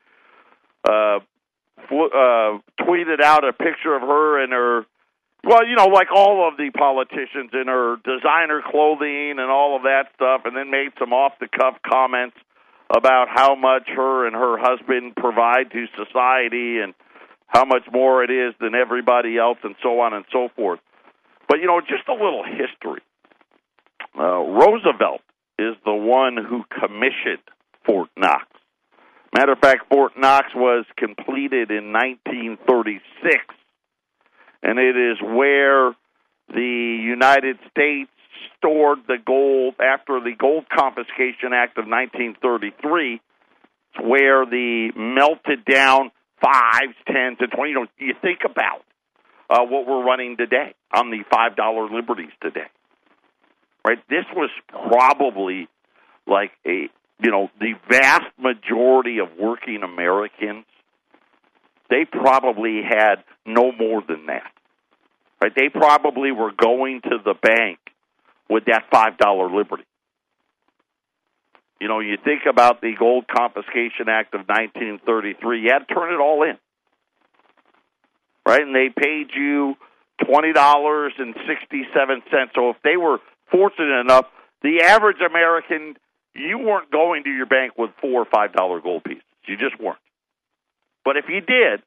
uh, 0.87 1.19
uh, 1.91 2.59
tweeted 2.79 3.21
out 3.21 3.43
a 3.43 3.51
picture 3.51 3.95
of 3.95 4.01
her 4.01 4.41
and 4.41 4.53
her, 4.53 4.85
well, 5.43 5.65
you 5.65 5.75
know, 5.75 5.85
like 5.85 6.07
all 6.13 6.47
of 6.47 6.57
the 6.57 6.69
politicians 6.71 7.51
in 7.53 7.67
her 7.67 7.95
designer 8.03 8.61
clothing 8.65 9.35
and 9.39 9.49
all 9.49 9.75
of 9.75 9.83
that 9.83 10.07
stuff, 10.15 10.41
and 10.45 10.55
then 10.55 10.69
made 10.69 10.91
some 10.99 11.13
off 11.13 11.33
the 11.39 11.47
cuff 11.47 11.75
comments 11.89 12.35
about 12.89 13.27
how 13.29 13.55
much 13.55 13.87
her 13.87 14.27
and 14.27 14.35
her 14.35 14.57
husband 14.57 15.15
provide 15.15 15.71
to 15.71 15.85
society 15.95 16.79
and 16.79 16.93
how 17.47 17.65
much 17.65 17.83
more 17.91 18.23
it 18.23 18.29
is 18.29 18.53
than 18.59 18.75
everybody 18.75 19.37
else, 19.37 19.57
and 19.63 19.75
so 19.81 20.01
on 20.01 20.13
and 20.13 20.25
so 20.31 20.49
forth. 20.55 20.79
But 21.47 21.59
you 21.59 21.67
know, 21.67 21.81
just 21.81 22.07
a 22.07 22.13
little 22.13 22.43
history. 22.43 23.01
Uh, 24.17 24.41
Roosevelt 24.41 25.21
is 25.57 25.75
the 25.85 25.93
one 25.93 26.37
who 26.37 26.63
commissioned 26.69 27.43
Fort 27.85 28.09
Knox. 28.17 28.45
Matter 29.35 29.53
of 29.53 29.59
fact, 29.59 29.89
Fort 29.89 30.13
Knox 30.17 30.47
was 30.55 30.85
completed 30.97 31.71
in 31.71 31.93
1936, 31.93 33.45
and 34.63 34.79
it 34.79 34.95
is 34.95 35.17
where 35.21 35.93
the 36.49 36.99
United 37.03 37.57
States 37.71 38.09
stored 38.57 38.99
the 39.07 39.17
gold 39.25 39.75
after 39.79 40.19
the 40.19 40.33
Gold 40.37 40.65
Confiscation 40.69 41.53
Act 41.53 41.77
of 41.77 41.85
1933. 41.85 43.15
It's 43.15 44.05
where 44.05 44.45
the 44.45 44.91
melted 44.95 45.65
down 45.65 46.11
fives, 46.41 46.95
tens, 47.07 47.37
and 47.39 47.51
twenty. 47.51 47.71
You 47.71 47.75
know, 47.75 47.87
you 47.97 48.13
think 48.21 48.39
about 48.45 48.83
uh, 49.49 49.65
what 49.65 49.87
we're 49.87 50.03
running 50.03 50.37
today 50.37 50.73
on 50.93 51.09
the 51.09 51.23
five 51.31 51.55
dollar 51.55 51.89
liberties 51.89 52.31
today, 52.41 52.67
right? 53.85 53.97
This 54.09 54.25
was 54.35 54.49
probably 54.67 55.67
like 56.27 56.51
a 56.65 56.89
you 57.21 57.31
know 57.31 57.49
the 57.59 57.73
vast 57.89 58.31
majority 58.37 59.19
of 59.19 59.29
working 59.39 59.81
Americans. 59.83 60.65
They 61.89 62.05
probably 62.05 62.81
had 62.87 63.23
no 63.45 63.71
more 63.71 64.03
than 64.07 64.27
that, 64.27 64.51
right? 65.41 65.51
They 65.55 65.69
probably 65.69 66.31
were 66.31 66.51
going 66.51 67.01
to 67.01 67.17
the 67.23 67.33
bank 67.33 67.79
with 68.49 68.65
that 68.65 68.83
five 68.91 69.17
dollar 69.17 69.49
liberty. 69.49 69.83
You 71.79 71.87
know, 71.87 71.99
you 71.99 72.17
think 72.23 72.41
about 72.49 72.81
the 72.81 72.93
Gold 72.97 73.25
Confiscation 73.27 74.09
Act 74.09 74.33
of 74.33 74.41
1933. 74.47 75.61
You 75.61 75.69
had 75.71 75.87
to 75.87 75.93
turn 75.93 76.13
it 76.13 76.19
all 76.19 76.43
in, 76.43 76.57
right? 78.45 78.61
And 78.61 78.75
they 78.75 78.89
paid 78.89 79.29
you 79.33 79.75
twenty 80.25 80.53
dollars 80.53 81.13
and 81.17 81.33
sixty-seven 81.47 82.21
cents. 82.29 82.51
So 82.53 82.71
if 82.71 82.77
they 82.83 82.97
were 82.97 83.19
fortunate 83.49 84.01
enough, 84.01 84.25
the 84.61 84.81
average 84.83 85.21
American, 85.27 85.95
you 86.35 86.59
weren't 86.59 86.91
going 86.91 87.23
to 87.23 87.29
your 87.29 87.45
bank 87.45 87.77
with 87.77 87.91
four 88.01 88.21
or 88.21 88.25
five 88.25 88.53
dollar 88.53 88.81
gold 88.81 89.03
pieces. 89.05 89.23
You 89.45 89.57
just 89.57 89.79
weren't. 89.79 89.97
But 91.09 91.17
if 91.17 91.25
you 91.27 91.41
did, 91.41 91.81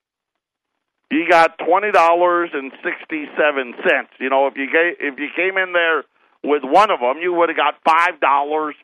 you 1.12 1.31
got 1.31 1.57
twenty 1.57 1.93
dollars 1.93 2.50
and 2.52 2.73
sixty-seven 2.83 3.75
cents. 3.87 4.11
You 4.19 4.31
know, 4.31 4.49
if 4.49 4.57
you 4.57 4.67
gave, 4.67 4.99
if 4.99 5.17
you 5.17 5.29
came 5.37 5.57
in 5.57 5.73
there 5.73 6.02
with 6.43 6.64
one 6.64 6.91
of 6.91 6.99
them, 6.99 7.23
you 7.23 7.33
would 7.33 7.49
have 7.49 7.57
got 7.57 7.75
five 7.87 8.19
dollars 8.19 8.75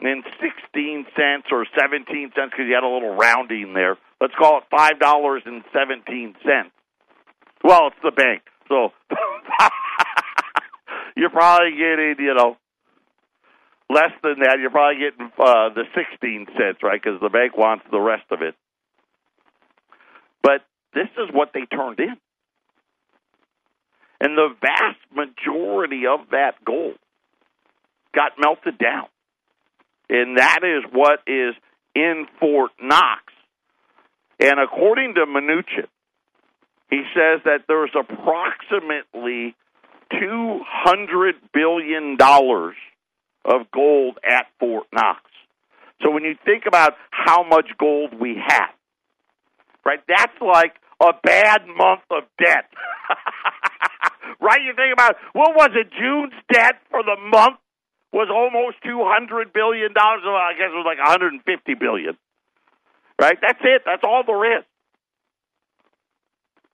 and 0.00 0.22
sixteen 0.36 1.06
cents 1.16 1.46
or 1.50 1.64
seventeen 1.80 2.30
cents 2.36 2.52
because 2.52 2.66
you 2.68 2.74
had 2.74 2.84
a 2.84 2.92
little 2.92 3.16
rounding 3.16 3.72
there. 3.72 3.96
Let's 4.20 4.34
call 4.34 4.58
it 4.58 4.64
five 4.70 5.00
dollars 5.00 5.44
and 5.46 5.64
seventeen 5.72 6.34
cents. 6.44 6.76
Well, 7.64 7.86
it's 7.86 7.96
the 8.04 8.12
bank, 8.12 8.42
so 8.68 8.92
you're 11.16 11.30
probably 11.30 11.70
getting 11.70 12.16
you 12.18 12.34
know 12.34 12.58
less 13.88 14.12
than 14.22 14.40
that. 14.44 14.58
You're 14.60 14.68
probably 14.68 15.00
getting 15.00 15.32
uh, 15.40 15.72
the 15.72 15.84
sixteen 15.96 16.44
cents, 16.52 16.82
right? 16.82 17.00
Because 17.02 17.18
the 17.22 17.30
bank 17.30 17.56
wants 17.56 17.86
the 17.90 17.98
rest 17.98 18.24
of 18.30 18.42
it. 18.42 18.56
But 20.46 20.62
this 20.94 21.08
is 21.18 21.28
what 21.32 21.50
they 21.52 21.66
turned 21.66 21.98
in. 21.98 22.16
And 24.20 24.38
the 24.38 24.54
vast 24.60 25.00
majority 25.12 26.02
of 26.06 26.30
that 26.30 26.52
gold 26.64 26.98
got 28.14 28.32
melted 28.38 28.78
down. 28.78 29.08
And 30.08 30.38
that 30.38 30.60
is 30.62 30.88
what 30.92 31.18
is 31.26 31.56
in 31.96 32.28
Fort 32.38 32.70
Knox. 32.80 33.24
And 34.38 34.60
according 34.60 35.14
to 35.14 35.26
Mnuchin, 35.26 35.88
he 36.90 37.02
says 37.12 37.40
that 37.44 37.64
there's 37.66 37.90
approximately 37.98 39.56
$200 40.12 41.32
billion 41.52 42.16
of 43.44 43.70
gold 43.74 44.18
at 44.24 44.46
Fort 44.60 44.86
Knox. 44.92 45.22
So 46.02 46.12
when 46.12 46.22
you 46.22 46.36
think 46.44 46.66
about 46.68 46.92
how 47.10 47.42
much 47.42 47.66
gold 47.80 48.14
we 48.20 48.36
have, 48.46 48.75
right, 49.86 50.02
that's 50.08 50.34
like 50.42 50.74
a 51.00 51.12
bad 51.22 51.62
month 51.66 52.02
of 52.10 52.24
debt. 52.42 52.66
right? 54.40 54.60
You 54.60 54.74
think 54.74 54.92
about 54.92 55.14
what 55.32 55.54
was 55.54 55.70
it? 55.74 55.88
June's 55.94 56.34
debt 56.52 56.82
for 56.90 57.02
the 57.02 57.16
month 57.30 57.62
was 58.12 58.28
almost 58.32 58.82
two 58.82 59.04
hundred 59.04 59.52
billion 59.52 59.92
dollars. 59.94 60.22
I 60.26 60.58
guess 60.58 60.72
it 60.72 60.76
was 60.76 60.86
like 60.86 60.98
one 60.98 61.06
hundred 61.06 61.32
and 61.34 61.42
fifty 61.44 61.74
billion. 61.74 62.16
Right? 63.20 63.38
That's 63.40 63.60
it. 63.62 63.82
That's 63.86 64.02
all 64.04 64.24
there 64.26 64.58
is. 64.58 64.64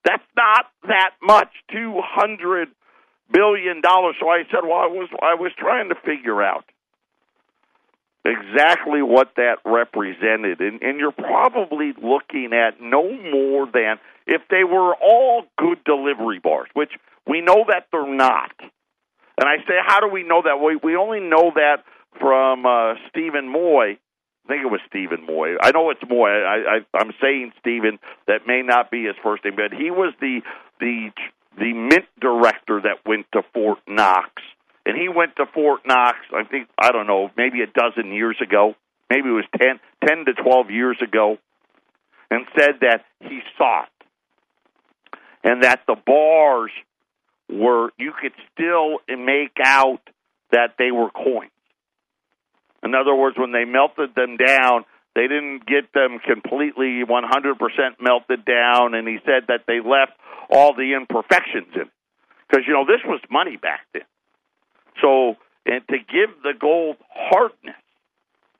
That's 0.05 0.25
not 0.37 0.67
that 0.89 1.13
much. 1.23 1.51
Two 1.71 2.01
hundred 2.03 2.69
billion 3.31 3.81
dollars. 3.81 4.17
So 4.21 4.29
I 4.29 4.43
said, 4.51 4.65
well, 4.65 4.81
I 4.81 4.87
was 4.87 5.09
I 5.21 5.35
was 5.35 5.53
trying 5.59 5.91
to 5.91 5.97
figure 6.07 6.43
out 6.43 6.65
exactly 8.25 9.03
what 9.03 9.33
that 9.37 9.59
represented, 9.65 10.61
and, 10.61 10.83
and 10.83 10.99
you're 10.99 11.13
probably 11.13 11.93
looking 12.01 12.51
at 12.53 12.81
no 12.81 13.03
more 13.03 13.67
than 13.73 13.99
if 14.27 14.43
they 14.51 14.65
were 14.65 14.95
all 14.95 15.45
good 15.59 15.83
delivery 15.85 16.39
bars, 16.39 16.69
which 16.75 16.93
we 17.27 17.41
know 17.41 17.65
that 17.69 17.87
they're 17.91 18.07
not. 18.07 18.53
And 19.39 19.49
I 19.49 19.57
say, 19.67 19.75
how 19.85 20.01
do 20.01 20.09
we 20.09 20.23
know 20.23 20.43
that? 20.43 20.61
We 20.63 20.77
we 20.77 20.97
only 20.97 21.21
know 21.21 21.53
that 21.55 21.85
from 22.21 22.67
uh, 22.67 22.95
Stephen 23.09 23.49
Moy. 23.49 23.99
I 24.45 24.49
think 24.49 24.63
it 24.65 24.71
was 24.71 24.81
Stephen 24.89 25.25
Moy. 25.25 25.55
I 25.61 25.71
know 25.71 25.91
it's 25.91 26.03
Moy. 26.09 26.29
I, 26.29 26.77
I 26.77 26.99
I'm 26.99 27.13
saying 27.21 27.53
Stephen. 27.61 27.99
That 28.27 28.47
may 28.47 28.63
not 28.63 28.91
be 28.91 29.05
his 29.05 29.17
first 29.23 29.45
name, 29.45 29.57
but 29.57 29.73
he 29.77 29.91
was 29.91 30.13
the 30.21 30.43
the 30.81 31.11
the 31.59 31.73
mint 31.73 32.07
director 32.21 32.81
that 32.83 33.05
went 33.07 33.27
to 33.33 33.43
Fort 33.55 33.79
Knox, 33.87 34.31
and 34.87 34.97
he 34.97 35.09
went 35.09 35.37
to 35.37 35.47
Fort 35.47 35.81
Knox. 35.87 36.19
I 36.35 36.45
think 36.45 36.69
I 36.79 36.93
don't 36.93 37.07
know, 37.07 37.31
maybe 37.37 37.63
a 37.63 37.67
dozen 37.67 38.13
years 38.13 38.37
ago, 38.43 38.75
maybe 39.11 39.29
it 39.29 39.33
was 39.33 39.45
10, 39.61 39.81
10 40.07 40.25
to 40.27 40.35
twelve 40.35 40.71
years 40.71 40.99
ago, 41.03 41.39
and 42.31 42.47
said 42.59 42.81
that 42.81 43.05
he 43.21 43.41
saw 43.59 43.85
it, 43.85 45.19
and 45.45 45.63
that 45.63 45.81
the 45.87 45.97
bars 46.07 46.71
were 47.49 47.91
you 47.99 48.13
could 48.21 48.33
still 48.53 48.99
make 49.09 49.57
out 49.63 50.01
that 50.51 50.75
they 50.79 50.91
were 50.91 51.11
coins. 51.11 51.51
In 52.83 52.95
other 52.95 53.15
words, 53.15 53.37
when 53.39 53.53
they 53.53 53.65
melted 53.65 54.15
them 54.15 54.37
down, 54.37 54.85
they 55.15 55.29
didn't 55.29 55.67
get 55.67 55.93
them 55.93 56.19
completely 56.19 57.03
100% 57.05 58.01
melted 58.01 58.45
down, 58.45 58.95
and 58.95 59.07
he 59.07 59.19
said 59.25 59.45
that 59.49 59.65
they 59.67 59.81
left 59.81 60.13
all 60.51 60.75
the 60.75 60.95
imperfections 60.95 61.69
in. 61.75 61.91
Because, 62.49 62.65
you 62.67 62.73
know, 62.73 62.85
this 62.85 63.01
was 63.05 63.21
money 63.31 63.57
back 63.57 63.81
then. 63.93 64.03
So, 65.01 65.37
and 65.67 65.87
to 65.89 65.99
give 65.99 66.43
the 66.43 66.53
gold 66.59 66.97
hardness, 67.11 67.77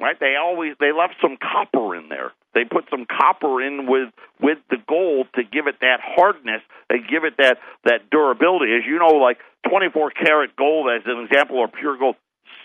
right, 0.01 0.19
they 0.19 0.35
always, 0.41 0.75
they 0.81 0.93
left 0.93 1.15
some 1.21 1.37
copper 1.37 1.97
in 1.97 2.09
there. 2.09 2.33
They 2.55 2.65
put 2.65 2.85
some 2.91 3.07
copper 3.07 3.63
in 3.63 3.87
with 3.87 4.13
with 4.39 4.59
the 4.69 4.77
gold 4.87 5.27
to 5.37 5.43
give 5.43 5.69
it 5.69 5.77
that 5.81 6.01
hardness 6.03 6.61
and 6.91 7.01
give 7.09 7.25
it 7.25 7.39
that 7.39 7.59
that 7.85 8.11
durability. 8.11 8.75
As 8.77 8.85
you 8.87 8.99
know, 8.99 9.17
like 9.17 9.39
24 9.71 10.11
karat 10.11 10.55
gold, 10.57 10.91
as 10.95 11.03
an 11.07 11.25
example, 11.25 11.57
or 11.57 11.69
pure 11.69 11.97
gold, 11.97 12.17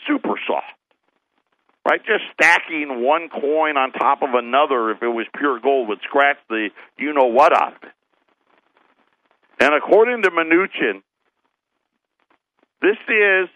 super 0.05 0.35
soft 0.45 0.77
right? 1.87 2.01
Just 2.05 2.23
stacking 2.33 3.01
one 3.01 3.29
coin 3.29 3.77
on 3.77 3.91
top 3.93 4.21
of 4.21 4.33
another, 4.33 4.91
if 4.91 5.01
it 5.01 5.07
was 5.07 5.25
pure 5.37 5.59
gold, 5.59 5.87
would 5.87 6.01
scratch 6.03 6.37
the 6.49 6.69
you 6.97 7.13
know 7.13 7.27
what 7.27 7.55
out 7.55 7.77
of 7.77 7.83
it. 7.83 7.93
And 9.59 9.73
according 9.73 10.21
to 10.23 10.29
Mnuchin, 10.29 11.01
this 12.81 12.97
is 13.07 13.49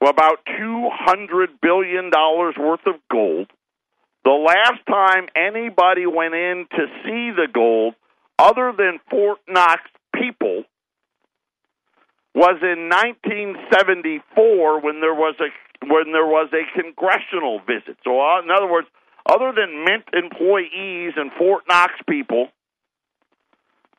about 0.00 0.38
$200 0.60 1.46
billion 1.60 2.10
worth 2.10 2.86
of 2.86 2.94
gold. 3.10 3.48
The 4.24 4.30
last 4.30 4.84
time 4.86 5.26
anybody 5.34 6.06
went 6.06 6.34
in 6.34 6.66
to 6.70 6.86
see 7.04 7.30
the 7.34 7.48
gold, 7.52 7.94
other 8.38 8.72
than 8.76 9.00
Fort 9.10 9.38
Knox 9.48 9.82
people, 10.14 10.64
was 12.34 12.58
in 12.62 12.88
1974 12.88 14.80
when 14.80 15.00
there 15.00 15.14
was 15.14 15.34
a 15.40 15.50
when 15.84 16.12
there 16.12 16.26
was 16.26 16.48
a 16.52 16.80
congressional 16.80 17.58
visit. 17.66 17.98
So, 18.04 18.20
uh, 18.20 18.40
in 18.40 18.50
other 18.50 18.70
words, 18.70 18.86
other 19.26 19.52
than 19.52 19.84
Mint 19.84 20.04
employees 20.12 21.14
and 21.16 21.32
Fort 21.36 21.64
Knox 21.68 21.92
people, 22.08 22.48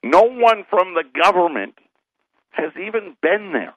no 0.02 0.22
one 0.24 0.66
from 0.70 0.94
the 0.94 1.04
government 1.22 1.76
has 2.54 2.72
even 2.76 3.16
been 3.22 3.54
there. 3.54 3.76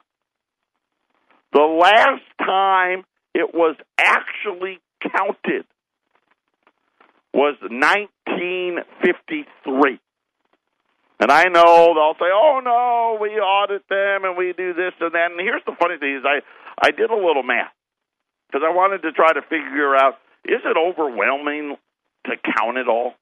The 1.53 1.63
last 1.63 2.25
time 2.39 3.05
it 3.35 3.55
was 3.55 3.77
actually 3.99 4.81
counted 5.03 5.67
was 7.33 7.57
1953. 7.61 10.01
And 11.19 11.33
I 11.33 11.45
know 11.45 11.95
they'll 11.95 12.15
say, 12.19 12.31
"Oh 12.33 12.61
no, 12.63 13.17
we 13.21 13.41
audit 13.41 13.89
them 13.89 14.25
and 14.25 14.37
we 14.37 14.53
do 14.53 14.75
this 14.75 14.93
and 15.01 15.13
that." 15.13 15.31
And 15.33 15.41
here's 15.41 15.65
the 15.65 15.75
funny 15.81 15.97
thing: 15.99 16.17
is 16.17 16.25
I 16.25 16.43
I 16.81 16.91
did 16.91 17.11
a 17.11 17.17
little 17.17 17.43
math 17.43 17.73
because 18.47 18.63
I 18.65 18.71
wanted 18.71 19.03
to 19.03 19.11
try 19.13 19.33
to 19.33 19.43
figure 19.43 19.97
out 19.97 20.21
is 20.45 20.65
it 20.65 20.77
overwhelming 20.77 21.77
to 22.27 22.37
count 22.37 22.79
it 22.79 22.87
all? 22.89 23.17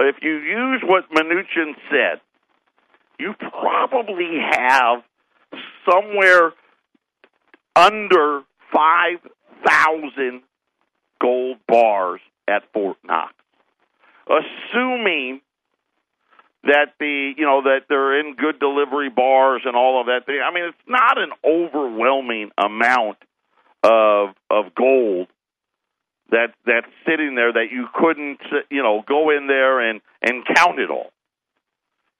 If 0.00 0.16
you 0.22 0.36
use 0.36 0.82
what 0.84 1.10
Mnuchin 1.10 1.76
said, 1.90 2.20
you 3.18 3.34
probably 3.38 4.38
have 4.50 5.02
somewhere 5.88 6.52
under 7.74 8.42
5,000 8.72 10.42
gold 11.20 11.56
bars 11.66 12.20
at 12.48 12.62
Fort 12.72 12.96
Knox, 13.04 13.34
assuming 14.28 15.40
that 16.64 16.94
the 16.98 17.32
you 17.36 17.44
know 17.44 17.62
that 17.62 17.82
they're 17.88 18.18
in 18.20 18.34
good 18.34 18.58
delivery 18.58 19.08
bars 19.08 19.62
and 19.64 19.76
all 19.76 20.00
of 20.00 20.06
that. 20.06 20.22
I 20.28 20.52
mean, 20.52 20.64
it's 20.64 20.88
not 20.88 21.16
an 21.18 21.30
overwhelming 21.44 22.50
amount 22.58 23.18
of 23.82 24.34
of 24.50 24.74
gold 24.74 25.28
that 26.30 26.54
that's 26.64 26.88
sitting 27.06 27.36
there 27.36 27.52
that 27.52 27.66
you 27.70 27.86
couldn't 27.94 28.40
you 28.70 28.82
know 28.82 29.02
go 29.06 29.30
in 29.30 29.46
there 29.46 29.80
and 29.80 30.00
and 30.22 30.44
count 30.54 30.78
it 30.78 30.90
all. 30.90 31.10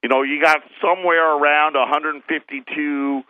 You 0.07 0.15
know, 0.15 0.23
you 0.23 0.41
got 0.41 0.63
somewhere 0.79 1.35
around 1.35 1.73
152 1.73 3.23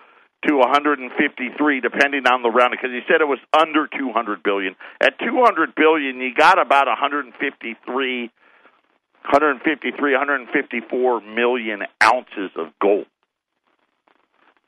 to 0.46 0.56
153 0.56 1.82
depending 1.82 2.28
on 2.28 2.44
the 2.44 2.52
round 2.52 2.70
because 2.70 2.92
he 2.92 3.00
said 3.08 3.20
it 3.20 3.26
was 3.26 3.40
under 3.52 3.88
200 3.88 4.44
billion. 4.44 4.76
At 5.02 5.18
200 5.18 5.74
billion, 5.74 6.22
you 6.22 6.36
got 6.36 6.62
about 6.62 6.86
153 6.86 8.22
153 8.22 10.12
154 10.12 11.22
million 11.22 11.82
ounces 12.04 12.52
of 12.56 12.68
gold. 12.80 13.08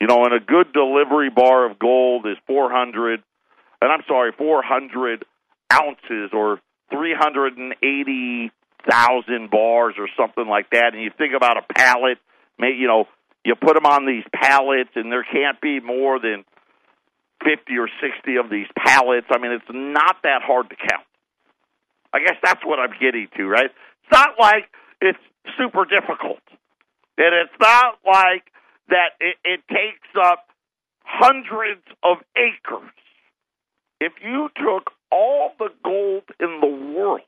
You 0.00 0.08
know, 0.08 0.24
and 0.24 0.34
a 0.34 0.40
good 0.40 0.72
delivery 0.72 1.30
bar 1.30 1.70
of 1.70 1.78
gold 1.78 2.26
is 2.26 2.38
400 2.48 3.22
and 3.80 3.92
I'm 3.92 4.02
sorry, 4.08 4.32
400 4.36 5.24
ounces 5.72 6.30
or 6.32 6.58
380,000 8.84 9.50
bars 9.50 9.94
or 9.98 10.08
something 10.16 10.46
like 10.46 10.70
that. 10.70 10.92
And 10.92 11.02
you 11.02 11.10
think 11.16 11.34
about 11.36 11.56
a 11.56 11.64
pallet, 11.72 12.18
you 12.58 12.86
know, 12.86 13.04
you 13.44 13.54
put 13.54 13.74
them 13.74 13.86
on 13.86 14.06
these 14.06 14.24
pallets, 14.34 14.90
and 14.94 15.10
there 15.10 15.24
can't 15.24 15.60
be 15.60 15.80
more 15.80 16.20
than 16.20 16.44
50 17.42 17.78
or 17.78 17.88
60 17.88 18.36
of 18.36 18.50
these 18.50 18.66
pallets. 18.76 19.26
I 19.30 19.38
mean, 19.38 19.52
it's 19.52 19.70
not 19.70 20.16
that 20.24 20.42
hard 20.42 20.68
to 20.70 20.76
count. 20.76 21.06
I 22.12 22.20
guess 22.20 22.36
that's 22.42 22.60
what 22.64 22.78
I'm 22.78 22.92
getting 23.00 23.28
to, 23.36 23.44
right? 23.46 23.70
It's 23.70 24.12
not 24.12 24.30
like 24.38 24.68
it's 25.00 25.18
super 25.56 25.84
difficult. 25.84 26.42
And 27.16 27.32
it's 27.34 27.56
not 27.60 27.98
like 28.04 28.44
that 28.88 29.16
it, 29.20 29.36
it 29.44 29.60
takes 29.68 30.08
up 30.20 30.46
hundreds 31.04 31.82
of 32.02 32.18
acres 32.36 32.90
if 34.00 34.12
you 34.22 34.48
took 34.56 34.90
all 35.12 35.52
the 35.58 35.68
gold 35.84 36.24
in 36.40 36.60
the 36.60 36.94
world 36.96 37.20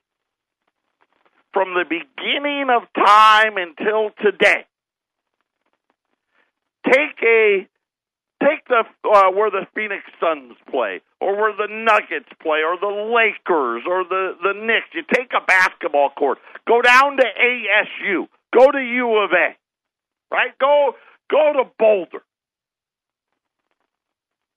from 1.52 1.74
the 1.74 1.84
beginning 1.84 2.68
of 2.70 2.82
time 2.94 3.56
until 3.56 4.10
today, 4.22 4.64
take 6.86 7.22
a 7.22 7.68
take 8.42 8.66
the 8.68 8.84
uh, 9.04 9.30
where 9.30 9.50
the 9.50 9.66
Phoenix 9.74 10.02
Suns 10.20 10.56
play, 10.70 11.00
or 11.20 11.36
where 11.36 11.52
the 11.52 11.68
Nuggets 11.70 12.30
play, 12.40 12.60
or 12.66 12.76
the 12.80 12.86
Lakers, 12.86 13.82
or 13.86 14.04
the 14.04 14.32
the 14.42 14.54
Knicks. 14.54 14.88
You 14.94 15.02
take 15.12 15.32
a 15.32 15.44
basketball 15.44 16.10
court, 16.10 16.38
go 16.66 16.82
down 16.82 17.16
to 17.16 17.24
ASU, 17.24 18.28
go 18.56 18.70
to 18.70 18.78
U 18.78 19.16
of 19.24 19.30
A, 19.32 19.56
right? 20.30 20.58
Go 20.58 20.94
go 21.30 21.52
to 21.54 21.70
Boulder 21.78 22.22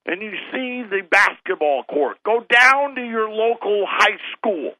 and 0.06 0.22
you 0.22 0.30
see 0.52 0.82
the 0.88 1.02
basketball 1.10 1.82
court, 1.84 2.18
go 2.24 2.44
down 2.48 2.94
to 2.94 3.02
your 3.02 3.28
local 3.28 3.84
high 3.88 4.18
school. 4.36 4.72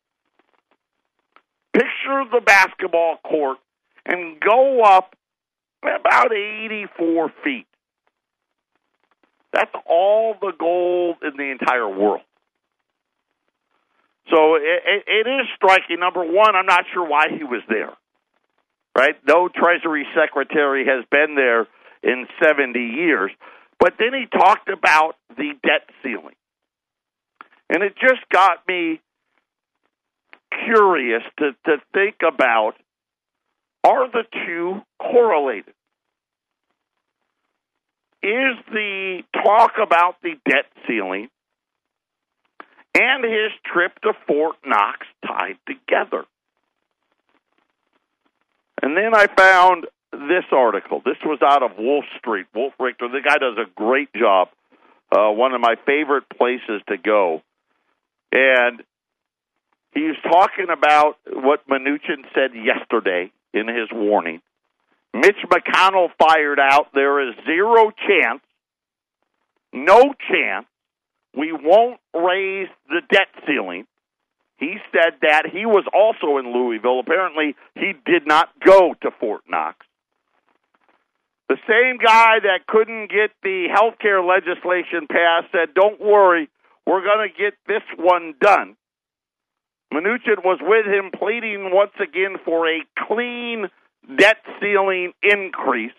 Picture 1.77 2.25
the 2.33 2.41
basketball 2.41 3.19
court 3.23 3.59
and 4.07 4.41
go 4.41 4.83
up 4.83 5.15
about 5.83 6.33
84 6.33 7.31
feet. 7.45 7.67
That's 9.53 9.75
all 9.85 10.35
the 10.41 10.53
gold 10.59 11.17
in 11.21 11.37
the 11.37 11.51
entire 11.51 11.87
world. 11.87 12.23
So 14.31 14.55
it, 14.55 15.05
it 15.07 15.29
is 15.29 15.47
striking. 15.57 16.01
Number 16.01 16.25
one, 16.25 16.57
I'm 16.57 16.65
not 16.65 16.85
sure 16.95 17.07
why 17.07 17.27
he 17.29 17.45
was 17.45 17.63
there. 17.69 17.93
Right? 18.97 19.17
No 19.29 19.49
Treasury 19.49 20.07
Secretary 20.19 20.87
has 20.87 21.05
been 21.11 21.35
there 21.35 21.67
in 22.03 22.27
70 22.43 22.79
years. 22.81 23.31
But 23.79 23.95
then 23.99 24.15
he 24.15 24.25
talked 24.27 24.71
about 24.71 25.17
the 25.37 25.53
debt 25.63 25.91
ceiling. 26.03 26.37
And 27.69 27.83
it 27.83 27.97
just 28.01 28.27
got 28.33 28.67
me 28.67 29.01
curious 30.65 31.23
to, 31.39 31.53
to 31.67 31.77
think 31.93 32.17
about 32.27 32.75
are 33.85 34.11
the 34.11 34.25
two 34.45 34.81
correlated? 35.01 35.75
Is 38.23 38.57
the 38.73 39.23
talk 39.33 39.73
about 39.81 40.17
the 40.23 40.35
debt 40.49 40.67
ceiling 40.89 41.29
and 42.95 43.25
his 43.25 43.53
trip 43.65 43.93
to 44.03 44.13
Fort 44.27 44.57
Knox 44.65 45.07
tied 45.25 45.59
together? 45.69 46.25
And 48.83 48.97
then 48.97 49.15
I 49.15 49.27
found 49.27 49.87
this 50.11 50.45
article. 50.51 51.03
This 51.05 51.17
was 51.25 51.39
out 51.43 51.63
of 51.63 51.79
Wolf 51.79 52.05
Street. 52.19 52.47
Wolf 52.55 52.73
Richter, 52.81 53.09
the 53.09 53.21
guy 53.25 53.39
does 53.39 53.57
a 53.59 53.71
great 53.75 54.13
job. 54.15 54.49
Uh, 55.13 55.31
one 55.31 55.53
of 55.53 55.61
my 55.61 55.77
favorite 55.87 56.25
places 56.37 56.83
to 56.89 56.97
go. 56.97 57.43
And 58.33 58.83
he's 59.97 60.17
talking 60.31 60.67
about 60.71 61.17
what 61.33 61.67
Mnuchin 61.67 62.23
said 62.35 62.51
yesterday 62.55 63.33
in 63.55 63.67
his 63.67 63.89
warning. 63.91 64.41
Mitch 65.15 65.39
McConnell 65.51 66.09
fired 66.19 66.61
out 66.61 66.89
there 66.93 67.27
is 67.27 67.35
zero 67.47 67.91
chance, 68.07 68.43
no 69.73 70.15
chance, 70.31 70.67
we 71.35 71.53
won't 71.53 71.99
raise 72.15 72.69
the 72.89 73.01
debt 73.11 73.29
ceiling. 73.47 73.87
He 74.59 74.77
said 74.93 75.15
that 75.23 75.45
he 75.51 75.67
was 75.67 75.85
also 75.93 76.39
in 76.39 76.53
Louisville. 76.53 77.01
Apparently, 77.01 77.55
he 77.75 77.93
did 78.07 78.27
not 78.27 78.49
go 78.65 78.95
to 79.03 79.11
Fort 79.19 79.43
Knox. 79.49 79.79
The 81.49 81.59
same 81.69 81.99
guy 81.99 82.41
that 82.41 82.67
couldn't 82.67 83.09
get 83.09 83.31
the 83.43 83.69
health 83.73 83.95
care 84.01 84.23
legislation 84.23 85.07
passed 85.09 85.53
said, 85.53 85.75
Don't 85.75 86.01
worry, 86.01 86.49
we're 86.87 87.05
going 87.05 87.29
to 87.29 87.39
get 87.39 87.55
this 87.67 87.83
one 87.99 88.35
done. 88.41 88.77
Mnuchin 89.93 90.45
was 90.45 90.59
with 90.61 90.87
him 90.87 91.11
pleading 91.17 91.71
once 91.73 91.93
again 92.01 92.37
for 92.45 92.69
a 92.69 92.83
clean 93.07 93.67
debt 94.19 94.39
ceiling 94.61 95.13
increase, 95.23 95.97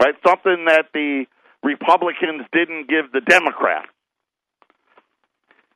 right? 0.00 0.14
Something 0.26 0.66
that 0.66 0.86
the 0.92 1.24
Republicans 1.62 2.46
didn't 2.52 2.88
give 2.88 3.12
the 3.12 3.20
Democrats. 3.20 3.88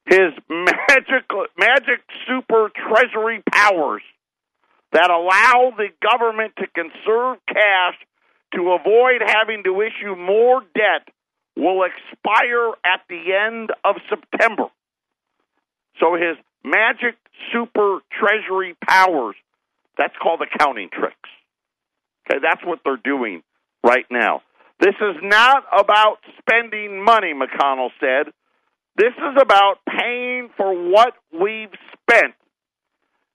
His 0.07 0.33
magical, 0.49 1.47
magic 1.59 2.01
super 2.27 2.71
treasury 2.75 3.43
powers 3.51 4.03
that 4.93 5.11
allow 5.11 5.73
the 5.77 5.89
government 6.03 6.55
to 6.59 6.67
conserve 6.67 7.39
cash 7.47 7.97
to 8.55 8.73
avoid 8.73 9.21
having 9.25 9.63
to 9.65 9.83
issue 9.83 10.17
more 10.17 10.63
debt 10.75 11.09
will 11.57 11.85
expire 11.85 12.71
at 12.85 13.01
the 13.09 13.35
end 13.35 13.71
of 13.85 13.97
September. 14.09 14.69
So 16.01 16.15
his 16.15 16.37
magic 16.65 17.17
super 17.53 18.01
treasury 18.11 18.77
powers, 18.87 19.37
that's 19.97 20.15
called 20.23 20.41
accounting 20.43 20.89
tricks. 20.93 21.17
Okay, 22.29 22.41
that's 22.43 22.65
what 22.65 22.81
they're 22.85 22.97
doing 23.03 23.43
right 23.85 24.07
now. 24.11 24.43
This 24.81 24.95
is 25.01 25.17
not 25.23 25.65
about 25.77 26.19
spending 26.39 27.03
money, 27.03 27.33
McConnell 27.35 27.91
said. 27.99 28.33
This 28.97 29.13
is 29.17 29.41
about 29.41 29.79
paying 29.89 30.51
for 30.57 30.73
what 30.91 31.15
we've 31.33 31.75
spent. 31.93 32.35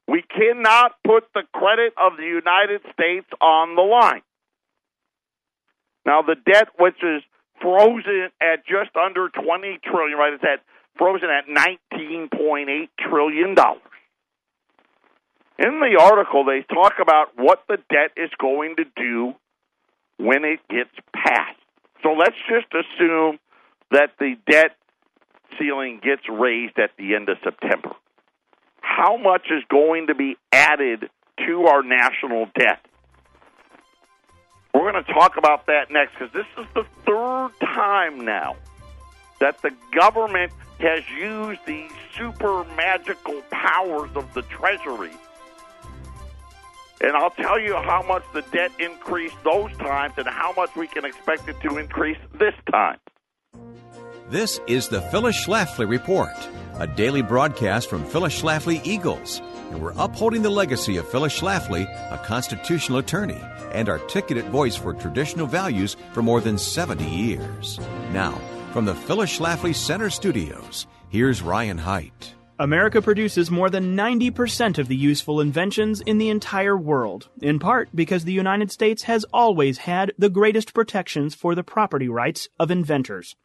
We 0.07 0.21
cannot 0.21 0.95
put 1.05 1.23
the 1.33 1.43
credit 1.53 1.93
of 1.97 2.17
the 2.17 2.23
United 2.23 2.81
States 2.93 3.27
on 3.41 3.75
the 3.75 3.81
line. 3.81 4.21
Now, 6.05 6.21
the 6.21 6.35
debt, 6.35 6.67
which 6.77 7.01
is 7.01 7.23
frozen 7.61 8.29
at 8.41 8.65
just 8.67 8.95
under 8.95 9.29
20 9.29 9.79
trillion, 9.83 10.17
right? 10.17 10.33
It's 10.33 10.43
at 10.43 10.59
frozen 10.97 11.29
at 11.29 11.47
19.8 11.47 12.89
trillion 12.99 13.55
dollars. 13.55 13.81
In 15.59 15.79
the 15.79 16.01
article, 16.01 16.45
they 16.45 16.63
talk 16.73 16.93
about 17.01 17.29
what 17.35 17.63
the 17.67 17.77
debt 17.89 18.11
is 18.17 18.31
going 18.39 18.75
to 18.77 18.85
do 18.95 19.33
when 20.17 20.43
it 20.43 20.59
gets 20.67 20.91
passed. 21.13 21.59
So 22.01 22.13
let's 22.13 22.35
just 22.49 22.67
assume 22.73 23.39
that 23.91 24.11
the 24.19 24.35
debt 24.49 24.75
ceiling 25.59 26.01
gets 26.03 26.23
raised 26.29 26.79
at 26.79 26.91
the 26.97 27.15
end 27.15 27.29
of 27.29 27.37
September. 27.43 27.91
How 28.81 29.17
much 29.17 29.47
is 29.51 29.63
going 29.69 30.07
to 30.07 30.15
be 30.15 30.35
added 30.51 31.09
to 31.45 31.65
our 31.65 31.83
national 31.83 32.47
debt? 32.57 32.85
We're 34.73 34.91
going 34.91 35.03
to 35.03 35.13
talk 35.13 35.37
about 35.37 35.67
that 35.67 35.91
next 35.91 36.13
because 36.13 36.33
this 36.33 36.47
is 36.57 36.65
the 36.73 36.85
third 37.05 37.51
time 37.61 38.25
now 38.25 38.55
that 39.43 39.61
the 39.61 39.73
government 39.91 40.53
has 40.79 41.03
used 41.09 41.59
these 41.65 41.91
super 42.17 42.63
magical 42.77 43.41
powers 43.51 44.09
of 44.15 44.33
the 44.33 44.41
Treasury. 44.43 45.11
And 47.01 47.11
I'll 47.11 47.31
tell 47.31 47.59
you 47.59 47.75
how 47.75 48.05
much 48.07 48.23
the 48.33 48.43
debt 48.53 48.71
increased 48.79 49.35
those 49.43 49.69
times 49.73 50.13
and 50.15 50.27
how 50.27 50.53
much 50.53 50.73
we 50.77 50.87
can 50.87 51.03
expect 51.03 51.49
it 51.49 51.59
to 51.59 51.77
increase 51.77 52.19
this 52.39 52.53
time. 52.71 52.99
This 54.29 54.61
is 54.65 54.87
the 54.87 55.01
Phyllis 55.01 55.45
Schlafly 55.45 55.89
Report, 55.89 56.31
a 56.79 56.87
daily 56.87 57.21
broadcast 57.21 57.89
from 57.89 58.05
Phyllis 58.05 58.41
Schlafly 58.41 58.79
Eagles. 58.85 59.41
And 59.71 59.81
we're 59.81 59.93
upholding 59.97 60.41
the 60.41 60.49
legacy 60.49 60.95
of 60.95 61.09
Phyllis 61.09 61.37
Schlafly, 61.37 61.83
a 62.13 62.17
constitutional 62.19 62.99
attorney 62.99 63.41
and 63.73 63.89
articulate 63.89 64.45
voice 64.45 64.77
for 64.77 64.93
traditional 64.93 65.47
values 65.47 65.97
for 66.13 66.23
more 66.23 66.39
than 66.39 66.57
70 66.57 67.03
years. 67.03 67.77
Now, 68.13 68.39
from 68.73 68.85
the 68.85 68.95
Phyllis 68.95 69.37
Schlafly 69.37 69.75
Center 69.75 70.09
Studios, 70.09 70.87
here's 71.09 71.43
Ryan 71.43 71.77
Haidt. 71.77 72.33
America 72.57 73.03
produces 73.03 73.51
more 73.51 73.69
than 73.69 73.95
90% 73.95 74.79
of 74.79 74.87
the 74.87 74.95
useful 74.95 75.39
inventions 75.39 76.01
in 76.01 76.17
the 76.17 76.29
entire 76.29 76.75
world, 76.75 77.29
in 77.39 77.59
part 77.59 77.89
because 77.93 78.25
the 78.25 78.33
United 78.33 78.71
States 78.71 79.03
has 79.03 79.25
always 79.31 79.79
had 79.79 80.11
the 80.17 80.29
greatest 80.29 80.73
protections 80.73 81.35
for 81.35 81.53
the 81.53 81.63
property 81.63 82.07
rights 82.09 82.49
of 82.59 82.71
inventors. 82.71 83.35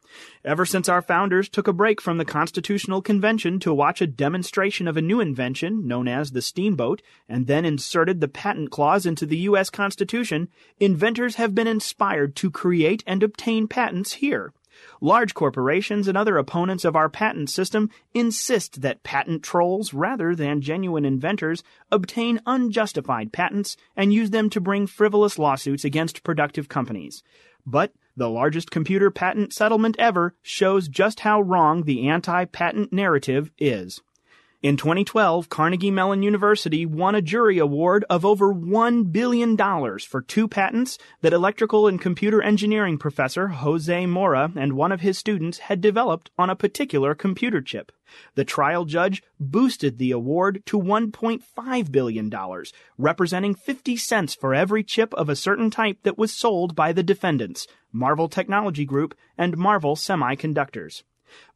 Ever 0.43 0.65
since 0.65 0.89
our 0.89 1.01
founders 1.01 1.47
took 1.47 1.67
a 1.67 1.73
break 1.73 2.01
from 2.01 2.17
the 2.17 2.25
Constitutional 2.25 3.03
Convention 3.03 3.59
to 3.59 3.71
watch 3.71 4.01
a 4.01 4.07
demonstration 4.07 4.87
of 4.87 4.97
a 4.97 5.01
new 5.01 5.19
invention 5.19 5.87
known 5.87 6.07
as 6.07 6.31
the 6.31 6.41
steamboat 6.41 7.03
and 7.27 7.45
then 7.45 7.65
inserted 7.65 8.19
the 8.19 8.27
patent 8.27 8.71
clause 8.71 9.05
into 9.05 9.27
the 9.27 9.37
U.S. 9.37 9.69
Constitution, 9.69 10.49
inventors 10.79 11.35
have 11.35 11.53
been 11.53 11.67
inspired 11.67 12.35
to 12.37 12.49
create 12.49 13.03
and 13.05 13.21
obtain 13.21 13.67
patents 13.67 14.13
here. 14.13 14.53
Large 15.01 15.33
corporations 15.33 16.07
and 16.07 16.17
other 16.17 16.37
opponents 16.37 16.83
of 16.83 16.95
our 16.95 17.07
patent 17.07 17.49
system 17.49 17.89
insist 18.13 18.81
that 18.81 19.03
patent 19.03 19.43
trolls, 19.43 19.93
rather 19.93 20.35
than 20.35 20.61
genuine 20.61 21.05
inventors, 21.05 21.63
obtain 21.91 22.41
unjustified 22.45 23.31
patents 23.31 23.77
and 23.95 24.13
use 24.13 24.31
them 24.31 24.49
to 24.49 24.59
bring 24.59 24.87
frivolous 24.87 25.39
lawsuits 25.39 25.85
against 25.85 26.23
productive 26.23 26.67
companies. 26.67 27.23
But 27.65 27.93
the 28.17 28.29
largest 28.29 28.71
computer 28.71 29.09
patent 29.09 29.53
settlement 29.53 29.95
ever 29.97 30.35
shows 30.41 30.89
just 30.89 31.21
how 31.21 31.39
wrong 31.39 31.83
the 31.83 32.09
anti 32.09 32.43
patent 32.45 32.91
narrative 32.91 33.51
is. 33.57 34.01
In 34.61 34.75
2012, 34.75 35.47
Carnegie 35.47 35.89
Mellon 35.89 36.21
University 36.21 36.85
won 36.85 37.15
a 37.15 37.21
jury 37.21 37.59
award 37.59 38.03
of 38.09 38.25
over 38.25 38.53
$1 38.53 39.09
billion 39.09 39.55
for 39.55 40.21
two 40.21 40.49
patents 40.49 40.97
that 41.21 41.31
electrical 41.31 41.87
and 41.87 42.01
computer 42.01 42.41
engineering 42.41 42.97
professor 42.97 43.47
Jose 43.47 44.03
Moura 44.05 44.53
and 44.57 44.73
one 44.73 44.91
of 44.91 44.99
his 44.99 45.17
students 45.17 45.59
had 45.59 45.79
developed 45.79 46.29
on 46.37 46.49
a 46.49 46.57
particular 46.57 47.15
computer 47.15 47.61
chip. 47.61 47.93
The 48.35 48.43
trial 48.43 48.83
judge 48.83 49.23
boosted 49.39 49.97
the 49.97 50.11
award 50.11 50.61
to 50.65 50.77
$1.5 50.77 51.91
billion, 51.93 52.29
representing 52.97 53.55
50 53.55 53.95
cents 53.95 54.35
for 54.35 54.53
every 54.53 54.83
chip 54.83 55.13
of 55.13 55.29
a 55.29 55.37
certain 55.37 55.71
type 55.71 55.99
that 56.03 56.17
was 56.17 56.33
sold 56.33 56.75
by 56.75 56.91
the 56.91 57.01
defendants, 57.01 57.65
Marvell 57.93 58.27
Technology 58.27 58.83
Group 58.83 59.15
and 59.37 59.57
Marvell 59.57 59.95
Semiconductors. 59.95 61.03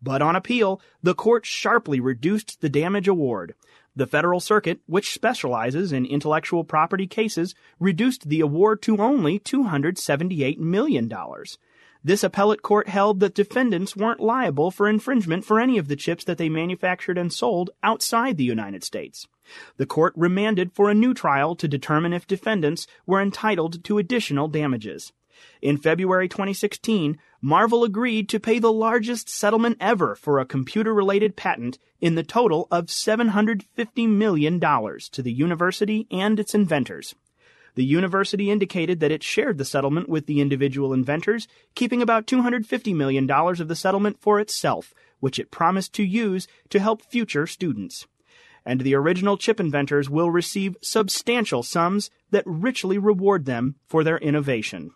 But 0.02 0.22
on 0.22 0.36
appeal, 0.36 0.82
the 1.02 1.16
court 1.16 1.46
sharply 1.46 2.00
reduced 2.00 2.62
the 2.62 2.70
damage 2.70 3.08
award. 3.08 3.56
The 3.96 4.08
Federal 4.08 4.40
Circuit, 4.40 4.80
which 4.88 5.14
specializes 5.14 5.92
in 5.92 6.06
intellectual 6.06 6.64
property 6.64 7.06
cases, 7.06 7.54
reduced 7.80 8.28
the 8.28 8.42
award 8.42 8.82
to 8.84 8.98
only 8.98 9.40
$278 9.40 10.58
million. 10.58 11.12
This 12.04 12.24
appellate 12.24 12.62
court 12.62 12.90
held 12.90 13.22
that 13.22 13.36
defendants 13.36 13.96
weren't 13.96 14.20
liable 14.20 14.72
for 14.72 14.90
infringement 14.90 15.46
for 15.46 15.60
any 15.60 15.78
of 15.78 15.88
the 15.88 15.96
chips 15.96 16.26
that 16.26 16.38
they 16.38 16.50
manufactured 16.50 17.18
and 17.18 17.32
sold 17.32 17.70
outside 17.82 18.36
the 18.36 18.44
United 18.44 18.84
States. 18.84 19.28
The 19.78 19.86
court 19.86 20.14
remanded 20.16 20.74
for 20.74 20.90
a 20.90 20.96
new 20.96 21.14
trial 21.14 21.56
to 21.56 21.68
determine 21.68 22.12
if 22.12 22.28
defendants 22.28 22.88
were 23.06 23.22
entitled 23.22 23.84
to 23.86 24.00
additional 24.00 24.50
damages. 24.50 25.14
In 25.62 25.78
February 25.78 26.28
2016, 26.28 27.18
Marvell 27.42 27.84
agreed 27.84 28.30
to 28.30 28.40
pay 28.40 28.60
the 28.60 28.72
largest 28.72 29.30
settlement 29.30 29.78
ever 29.80 30.16
for 30.16 30.40
a 30.40 30.46
computer 30.46 30.94
related 30.94 31.36
patent 31.36 31.78
in 32.00 32.16
the 32.16 32.24
total 32.24 32.68
of 32.72 32.88
$750 32.88 34.10
million 34.10 34.60
to 34.60 35.22
the 35.22 35.32
university 35.32 36.08
and 36.12 36.40
its 36.40 36.56
inventors. 36.56 37.16
The 37.76 37.84
university 37.84 38.52
indicated 38.52 39.00
that 39.00 39.12
it 39.12 39.24
shared 39.24 39.58
the 39.58 39.66
settlement 39.66 40.08
with 40.08 40.28
the 40.28 40.42
individual 40.42 40.94
inventors, 40.94 41.48
keeping 41.76 42.02
about 42.02 42.28
$250 42.28 42.96
million 42.96 43.30
of 43.30 43.68
the 43.68 43.76
settlement 43.76 44.20
for 44.22 44.40
itself, 44.40 44.94
which 45.20 45.40
it 45.40 45.52
promised 45.52 45.94
to 45.94 46.04
use 46.04 46.48
to 46.70 46.80
help 46.80 47.02
future 47.02 47.48
students. 47.48 48.06
And 48.66 48.82
the 48.82 48.96
original 48.96 49.38
chip 49.38 49.60
inventors 49.60 50.10
will 50.10 50.30
receive 50.30 50.78
substantial 50.82 51.64
sums 51.64 52.10
that 52.32 52.44
richly 52.46 52.98
reward 52.98 53.46
them 53.46 53.76
for 53.88 54.04
their 54.04 54.18
innovation. 54.18 54.92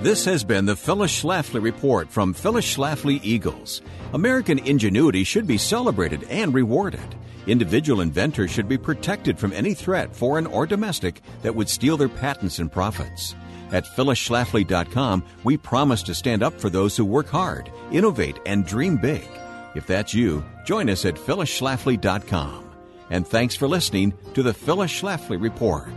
This 0.00 0.24
has 0.26 0.44
been 0.44 0.64
the 0.64 0.76
Phyllis 0.76 1.22
Schlafly 1.22 1.60
Report 1.60 2.08
from 2.08 2.32
Phyllis 2.32 2.76
Schlafly 2.76 3.18
Eagles. 3.24 3.82
American 4.12 4.60
ingenuity 4.60 5.24
should 5.24 5.44
be 5.44 5.58
celebrated 5.58 6.22
and 6.30 6.54
rewarded. 6.54 7.16
Individual 7.48 8.00
inventors 8.00 8.52
should 8.52 8.68
be 8.68 8.78
protected 8.78 9.36
from 9.40 9.52
any 9.52 9.74
threat, 9.74 10.14
foreign 10.14 10.46
or 10.46 10.66
domestic, 10.66 11.20
that 11.42 11.52
would 11.52 11.68
steal 11.68 11.96
their 11.96 12.08
patents 12.08 12.60
and 12.60 12.70
profits. 12.70 13.34
At 13.72 13.86
phyllisschlafly.com, 13.86 15.24
we 15.42 15.56
promise 15.56 16.04
to 16.04 16.14
stand 16.14 16.44
up 16.44 16.60
for 16.60 16.70
those 16.70 16.96
who 16.96 17.04
work 17.04 17.26
hard, 17.26 17.68
innovate, 17.90 18.38
and 18.46 18.64
dream 18.64 18.98
big. 18.98 19.26
If 19.74 19.88
that's 19.88 20.14
you, 20.14 20.44
join 20.64 20.88
us 20.88 21.04
at 21.06 21.16
phyllisschlafly.com. 21.16 22.70
And 23.10 23.26
thanks 23.26 23.56
for 23.56 23.66
listening 23.66 24.14
to 24.34 24.44
the 24.44 24.54
Phyllis 24.54 24.92
Schlafly 24.92 25.42
Report. 25.42 25.88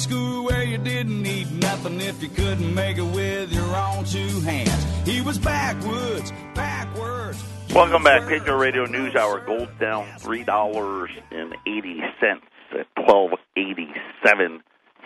School 0.00 0.44
where 0.44 0.64
you 0.64 0.78
didn't 0.78 1.22
need 1.22 1.52
nothing 1.60 2.00
if 2.00 2.22
you 2.22 2.28
couldn't 2.30 2.74
make 2.74 2.96
it 2.96 3.02
with 3.02 3.52
your 3.52 3.76
own 3.76 4.04
two 4.04 4.40
hands. 4.40 4.84
He 5.06 5.20
was 5.20 5.38
backwoods, 5.38 6.32
backwards. 6.54 7.44
Welcome 7.74 8.02
back, 8.02 8.26
Patriot 8.26 8.56
Radio 8.56 8.86
News 8.86 9.14
Hour. 9.14 9.44
Gold 9.44 9.68
down 9.78 10.06
three 10.18 10.42
dollars 10.42 11.10
and 11.30 11.54
eighty 11.66 12.00
cents 12.18 12.46
at 12.72 12.86
twelve 13.04 13.32
eighty 13.56 13.88
seven. 14.24 14.62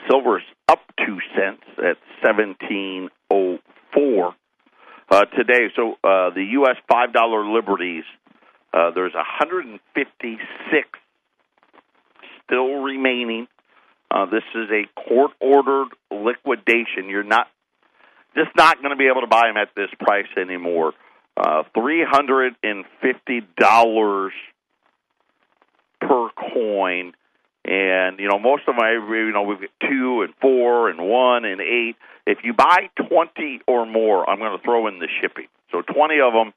Silver's 0.09 0.45
up 0.69 0.81
two 1.05 1.19
cents 1.37 1.63
at 1.79 1.97
seventeen 2.25 3.09
oh 3.31 3.59
four 3.93 4.35
uh, 5.11 5.25
today. 5.37 5.73
So 5.75 5.95
uh, 6.05 6.31
the 6.31 6.47
U.S. 6.53 6.77
five 6.89 7.13
dollar 7.13 7.45
liberties. 7.45 8.05
Uh, 8.73 8.91
there's 8.93 9.15
156 9.15 10.89
still 12.45 12.83
remaining. 12.83 13.47
Uh, 14.15 14.27
this 14.27 14.45
is 14.55 14.69
a 14.71 14.87
court 15.09 15.33
ordered 15.41 15.89
liquidation. 16.13 17.09
You're 17.09 17.25
not 17.25 17.49
just 18.37 18.55
not 18.55 18.77
going 18.81 18.91
to 18.91 18.97
be 18.97 19.09
able 19.11 19.23
to 19.23 19.27
buy 19.27 19.49
them 19.49 19.57
at 19.57 19.71
this 19.75 19.91
price 19.99 20.31
anymore. 20.41 20.93
Uh, 21.37 21.65
Three 21.75 22.05
hundred 22.09 22.55
and 22.63 22.85
fifty 23.03 23.41
dollars 23.59 24.33
per 26.01 26.29
coin, 26.53 27.13
and 27.65 28.21
you 28.21 28.29
know 28.29 28.39
most 28.39 28.63
of 28.69 28.77
them. 28.77 29.09
You 29.11 29.33
know 29.33 29.43
we've 29.43 29.61
got 29.61 29.71
two 29.91 30.23
and 30.23 30.33
four 30.41 30.89
and 30.91 31.01
one 31.01 31.45
and 31.45 31.61
eight. 31.61 31.97
If 32.25 32.39
you 32.45 32.53
buy 32.53 32.91
twenty 33.09 33.63
or 33.67 33.85
more, 33.85 34.31
I'm 34.31 34.39
going 34.39 34.57
to 34.57 34.63
throw 34.63 34.87
in 34.87 35.01
the 35.01 35.09
shipping. 35.21 35.49
So 35.73 35.83
twenty 35.83 36.21
of 36.21 36.33
them, 36.33 36.53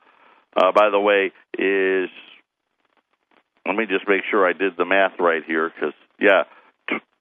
uh, 0.56 0.72
by 0.74 0.92
the 0.92 1.00
way, 1.00 1.32
is. 1.58 2.12
Let 3.66 3.76
me 3.76 3.86
just 3.86 4.08
make 4.08 4.22
sure 4.30 4.48
I 4.48 4.54
did 4.54 4.78
the 4.78 4.86
math 4.86 5.20
right 5.20 5.44
here, 5.46 5.70
because 5.74 5.96
yeah, 6.22 6.44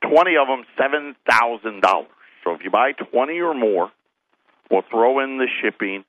t- 0.07 0.15
twenty 0.15 0.37
of 0.37 0.47
them, 0.47 0.65
seven 0.79 1.15
thousand 1.29 1.83
dollars. 1.83 2.09
So 2.45 2.55
if 2.55 2.61
you 2.63 2.71
buy 2.71 2.93
twenty 2.93 3.41
or 3.41 3.55
more, 3.55 3.91
we'll 4.71 4.85
throw 4.91 5.21
in 5.23 5.39
the 5.39 5.49
shipping. 5.63 6.05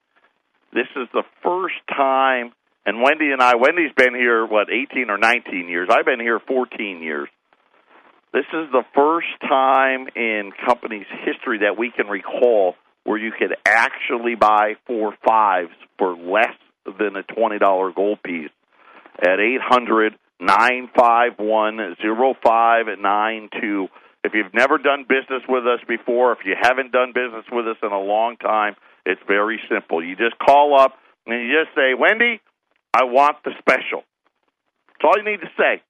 This 0.74 0.88
is 0.96 1.08
the 1.14 1.24
first 1.44 1.76
time, 1.90 2.52
and 2.86 3.02
Wendy 3.02 3.32
and 3.32 3.42
I, 3.42 3.56
Wendy's 3.56 3.94
been 3.96 4.14
here, 4.14 4.46
what, 4.46 4.68
18 4.70 5.10
or 5.10 5.18
19 5.18 5.70
years? 5.70 5.88
I've 5.90 6.06
been 6.06 6.20
here 6.20 6.40
14 6.46 7.02
years. 7.02 7.30
This 8.34 8.46
is 8.54 8.70
the 8.72 8.84
first 8.94 9.28
time 9.42 10.08
in 10.16 10.52
company's 10.68 11.08
history 11.26 11.60
that 11.60 11.78
we 11.78 11.90
can 11.90 12.08
recall 12.08 12.76
where 13.06 13.18
you 13.18 13.32
could 13.32 13.56
actually 13.66 14.36
buy 14.36 14.74
four 14.86 15.14
fives 15.26 15.74
for 15.98 16.16
less 16.18 16.54
than 16.86 17.16
a 17.16 17.24
$20 17.24 17.96
gold 17.96 18.22
piece 18.22 18.52
at 19.22 19.40
800 19.40 20.14
951 20.40 21.96
0592. 21.98 23.88
If 24.24 24.34
you've 24.34 24.54
never 24.54 24.78
done 24.78 25.06
business 25.08 25.44
with 25.48 25.66
us 25.66 25.80
before, 25.88 26.34
if 26.34 26.40
you 26.46 26.56
haven't 26.60 26.92
done 26.92 27.14
business 27.14 27.46
with 27.52 27.68
us 27.68 27.78
in 27.82 27.92
a 27.92 28.00
long 28.00 28.38
time, 28.38 28.76
it's 29.06 29.22
very 29.28 29.60
simple. 29.70 30.04
You 30.04 30.16
just 30.16 30.38
call 30.38 30.78
up 30.78 30.94
and 31.26 31.42
you 31.42 31.64
just 31.64 31.74
say, 31.76 31.94
Wendy, 31.98 32.42
I 32.94 33.06
want 33.06 33.38
the 33.44 33.52
special. 33.60 34.04
That's 34.88 35.06
all 35.06 35.14
you 35.18 35.24
need 35.30 35.42
to 35.42 35.52
say. 35.58 35.82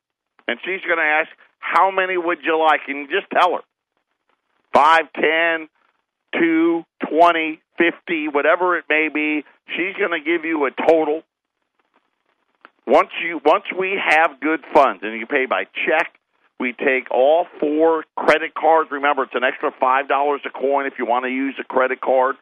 And 0.47 0.60
she's 0.63 0.81
going 0.86 0.99
to 0.99 1.03
ask, 1.03 1.29
how 1.60 1.91
many 1.91 2.17
would 2.17 2.39
you 2.43 2.57
like? 2.60 2.81
And 2.88 2.99
you 2.99 3.07
just 3.07 3.29
tell 3.31 3.55
her. 3.55 3.62
Five, 4.73 5.12
ten, 5.15 5.67
two, 6.38 6.83
twenty, 7.10 7.60
fifty, 7.77 8.27
whatever 8.27 8.77
it 8.77 8.86
may 8.89 9.10
be. 9.13 9.43
She's 9.75 9.95
going 9.97 10.12
to 10.12 10.23
give 10.23 10.45
you 10.45 10.65
a 10.65 10.71
total. 10.71 11.23
Once 12.88 13.10
you 13.21 13.41
once 13.43 13.65
we 13.78 14.00
have 14.00 14.39
good 14.39 14.62
funds 14.73 15.04
and 15.04 15.19
you 15.19 15.28
pay 15.28 15.45
by 15.45 15.65
check, 15.86 16.13
we 16.58 16.71
take 16.71 17.12
all 17.12 17.45
four 17.60 18.06
credit 18.15 18.54
cards. 18.56 18.89
Remember, 18.91 19.23
it's 19.23 19.36
an 19.36 19.43
extra 19.43 19.71
five 19.78 20.08
dollars 20.08 20.41
a 20.45 20.50
coin 20.50 20.86
if 20.86 20.93
you 20.97 21.06
want 21.06 21.26
to 21.26 21.30
use 21.30 21.54
a 21.60 21.65
credit 21.65 22.00
card. 22.00 22.38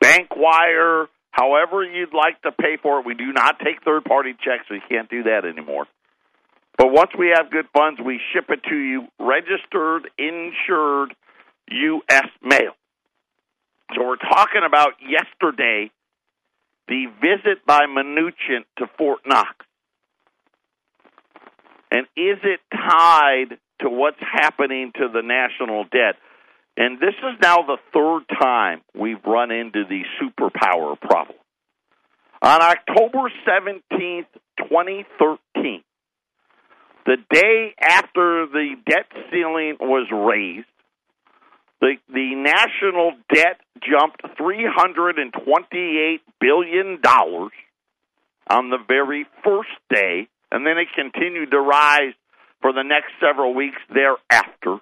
Bank 0.00 0.34
wire, 0.36 1.06
however 1.30 1.84
you'd 1.84 2.12
like 2.12 2.42
to 2.42 2.50
pay 2.50 2.76
for 2.82 2.98
it. 2.98 3.06
We 3.06 3.14
do 3.14 3.32
not 3.32 3.60
take 3.60 3.84
third 3.84 4.04
party 4.04 4.32
checks, 4.32 4.66
you 4.68 4.80
can't 4.88 5.08
do 5.08 5.22
that 5.22 5.44
anymore. 5.44 5.86
But 6.76 6.90
once 6.90 7.12
we 7.16 7.32
have 7.36 7.52
good 7.52 7.66
funds, 7.72 8.00
we 8.04 8.20
ship 8.32 8.46
it 8.50 8.64
to 8.68 8.76
you, 8.76 9.06
registered, 9.20 10.10
insured, 10.18 11.14
U.S. 11.70 12.26
mail. 12.42 12.74
So 13.94 14.04
we're 14.04 14.16
talking 14.16 14.62
about 14.66 14.94
yesterday, 15.00 15.92
the 16.88 17.06
visit 17.20 17.64
by 17.66 17.80
Mnuchin 17.88 18.64
to 18.78 18.86
Fort 18.98 19.20
Knox. 19.26 19.56
And 21.90 22.06
is 22.16 22.38
it 22.42 22.60
tied 22.72 23.58
to 23.80 23.88
what's 23.88 24.20
happening 24.20 24.92
to 24.96 25.08
the 25.12 25.22
national 25.22 25.84
debt? 25.84 26.16
And 26.76 26.98
this 26.98 27.14
is 27.14 27.38
now 27.40 27.58
the 27.58 27.78
third 27.92 28.22
time 28.40 28.82
we've 28.94 29.24
run 29.24 29.50
into 29.52 29.84
the 29.88 30.02
superpower 30.20 31.00
problem. 31.00 31.38
On 32.42 32.60
October 32.60 33.30
17th, 33.48 34.26
2013, 34.58 35.82
the 37.06 37.16
day 37.30 37.74
after 37.80 38.46
the 38.46 38.74
debt 38.86 39.06
ceiling 39.30 39.76
was 39.80 40.08
raised, 40.12 40.66
the, 41.84 41.96
the 42.08 42.34
national 42.34 43.12
debt 43.28 43.60
jumped 43.82 44.22
$328 44.40 46.20
billion 46.40 46.98
on 48.48 48.70
the 48.70 48.78
very 48.88 49.26
first 49.44 49.68
day, 49.90 50.26
and 50.50 50.66
then 50.66 50.78
it 50.78 50.88
continued 50.94 51.50
to 51.50 51.60
rise 51.60 52.14
for 52.62 52.72
the 52.72 52.82
next 52.82 53.12
several 53.20 53.52
weeks 53.52 53.76
thereafter. 53.92 54.78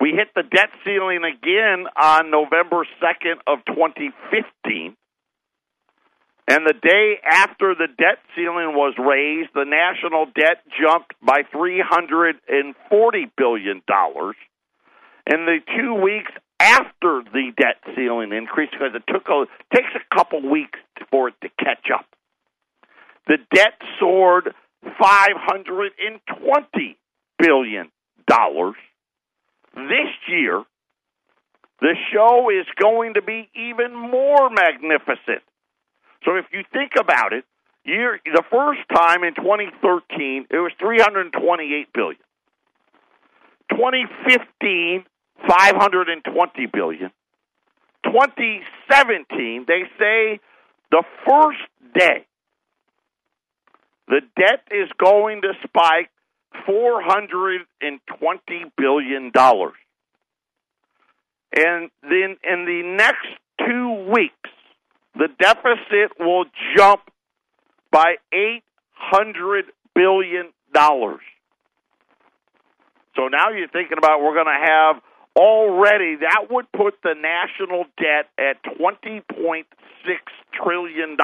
We 0.00 0.10
hit 0.10 0.34
the 0.34 0.42
debt 0.42 0.70
ceiling 0.84 1.22
again 1.22 1.86
on 2.02 2.32
November 2.32 2.84
2nd 3.00 3.38
of 3.46 3.64
2015. 3.66 4.96
And 6.48 6.66
the 6.66 6.74
day 6.74 7.20
after 7.24 7.76
the 7.76 7.86
debt 7.86 8.18
ceiling 8.34 8.74
was 8.74 8.94
raised, 8.98 9.50
the 9.54 9.64
national 9.64 10.26
debt 10.34 10.64
jumped 10.82 11.14
by 11.22 11.42
$340 11.54 13.30
billion. 13.36 13.82
And 15.26 15.48
the 15.48 15.58
two 15.76 15.94
weeks 15.94 16.30
after 16.60 17.22
the 17.32 17.52
debt 17.56 17.76
ceiling 17.96 18.32
increased, 18.32 18.72
because 18.72 18.94
it 18.94 19.02
took 19.10 19.28
a, 19.28 19.46
takes 19.74 19.88
a 19.94 20.14
couple 20.14 20.48
weeks 20.48 20.78
for 21.10 21.28
it 21.28 21.34
to 21.42 21.48
catch 21.58 21.90
up, 21.92 22.06
the 23.26 23.38
debt 23.54 23.74
soared 23.98 24.54
$520 24.84 26.96
billion. 27.38 27.90
This 29.74 30.10
year, 30.28 30.62
the 31.80 31.94
show 32.12 32.50
is 32.50 32.66
going 32.80 33.14
to 33.14 33.22
be 33.22 33.48
even 33.54 33.94
more 33.94 34.50
magnificent. 34.50 35.42
So 36.24 36.36
if 36.36 36.46
you 36.52 36.62
think 36.72 36.92
about 36.98 37.32
it, 37.32 37.44
year 37.84 38.18
the 38.24 38.42
first 38.50 38.80
time 38.94 39.24
in 39.24 39.34
2013 39.34 40.46
it 40.50 40.56
was 40.56 40.72
328 40.80 41.92
billion. 41.92 42.16
2015 43.70 45.04
520 45.46 46.66
billion. 46.72 47.10
2017 48.04 49.64
they 49.66 49.82
say 49.98 50.40
the 50.90 51.02
first 51.26 51.60
day 51.94 52.26
the 54.06 54.20
debt 54.36 54.62
is 54.70 54.88
going 54.98 55.40
to 55.42 55.52
spike 55.66 56.10
420 56.66 58.64
billion 58.76 59.30
dollars. 59.32 59.72
And 61.56 61.90
then 62.02 62.36
in 62.44 62.64
the 62.66 62.82
next 62.96 63.26
2 63.66 64.10
weeks 64.12 64.50
the 65.14 65.28
deficit 65.38 66.18
will 66.18 66.44
jump 66.76 67.00
by 67.90 68.16
$800 68.34 69.62
billion. 69.94 70.52
So 73.16 73.28
now 73.28 73.50
you're 73.50 73.68
thinking 73.68 73.98
about 73.98 74.20
we're 74.20 74.34
going 74.34 74.46
to 74.46 74.66
have 74.66 74.96
already, 75.36 76.16
that 76.20 76.46
would 76.50 76.70
put 76.72 76.94
the 77.02 77.14
national 77.14 77.84
debt 77.98 78.30
at 78.38 78.62
$20.6 78.78 79.64
trillion 80.52 81.16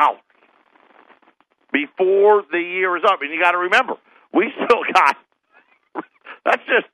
before 1.72 2.42
the 2.50 2.58
year 2.58 2.96
is 2.96 3.04
up. 3.06 3.22
And 3.22 3.32
you 3.32 3.40
got 3.40 3.52
to 3.52 3.58
remember, 3.58 3.94
we 4.32 4.52
still 4.64 4.82
got, 4.92 5.16
that's 6.44 6.62
just, 6.66 6.86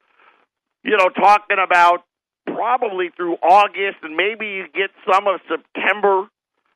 you 0.82 0.96
know, 0.96 1.08
talking 1.08 1.56
about 1.62 2.04
probably 2.46 3.10
through 3.16 3.34
August 3.42 3.98
and 4.02 4.16
maybe 4.16 4.46
you 4.46 4.64
get 4.72 4.90
some 5.10 5.26
of 5.26 5.40
September 5.48 6.28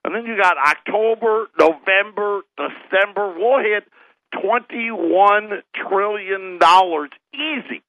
and 0.05 0.15
then 0.15 0.25
you 0.25 0.37
got 0.41 0.57
October, 0.57 1.47
November, 1.59 2.41
December. 2.57 3.35
We'll 3.37 3.61
hit 3.61 3.85
$21 4.35 5.63
trillion 5.75 6.59
easy 7.35 7.83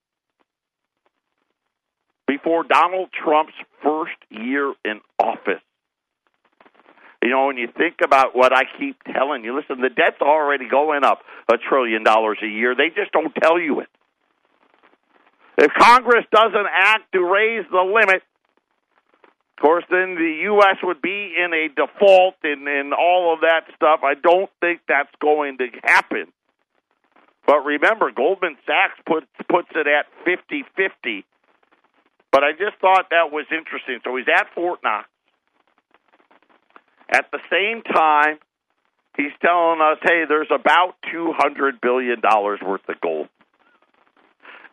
before 2.32 2.64
Donald 2.64 3.10
Trump's 3.12 3.54
first 3.84 4.16
year 4.30 4.74
in 4.86 5.02
office. 5.20 5.62
You 7.22 7.30
know, 7.30 7.48
when 7.48 7.58
you 7.58 7.68
think 7.68 7.96
about 8.04 8.36
what 8.36 8.54
I 8.56 8.64
keep 8.80 8.96
telling 9.04 9.44
you, 9.44 9.54
listen, 9.54 9.82
the 9.82 9.90
debt's 9.90 10.22
already 10.22 10.70
going 10.70 11.04
up 11.04 11.20
a 11.52 11.58
trillion 11.58 12.04
dollars 12.06 12.38
a 12.42 12.48
year. 12.48 12.74
They 12.74 12.88
just 12.96 13.12
don't 13.12 13.34
tell 13.36 13.60
you 13.60 13.82
it. 13.82 13.90
If 15.58 15.72
Congress 15.78 16.26
doesn't 16.32 16.68
act 16.74 17.12
to 17.12 17.22
raise 17.22 17.66
the 17.70 17.84
limit, 17.84 18.24
of 19.58 19.62
course, 19.62 19.84
then 19.92 20.16
the 20.16 20.40
U.S. 20.44 20.78
would 20.84 21.02
be 21.02 21.36
in 21.38 21.54
a 21.54 21.68
default 21.68 22.36
and, 22.44 22.66
and 22.66 22.94
all 22.94 23.34
of 23.34 23.42
that 23.42 23.66
stuff. 23.76 24.00
I 24.04 24.16
don't 24.16 24.50
think 24.62 24.80
that's 24.88 25.14
going 25.22 25.58
to 25.58 25.68
happen. 25.84 26.32
But 27.46 27.66
remember, 27.66 28.10
Goldman 28.12 28.56
Sachs 28.66 28.98
puts 29.06 29.28
puts 29.50 29.70
it 29.76 29.86
at 29.86 30.06
fifty 30.24 30.64
fifty. 30.78 31.26
But 32.32 32.44
I 32.44 32.52
just 32.52 32.80
thought 32.80 33.08
that 33.12 33.32
was 33.32 33.46
interesting. 33.52 34.00
So 34.04 34.16
he's 34.16 34.28
at 34.28 34.48
Fort 34.56 34.80
Knox. 34.84 35.08
At 37.12 37.26
the 37.32 37.40
same 37.52 37.84
time, 37.84 38.40
he's 39.18 39.36
telling 39.42 39.82
us, 39.82 40.00
hey, 40.02 40.24
there's 40.28 40.48
about 40.50 40.96
$200 41.14 41.82
billion 41.82 42.22
worth 42.24 42.88
of 42.88 43.02
gold. 43.02 43.28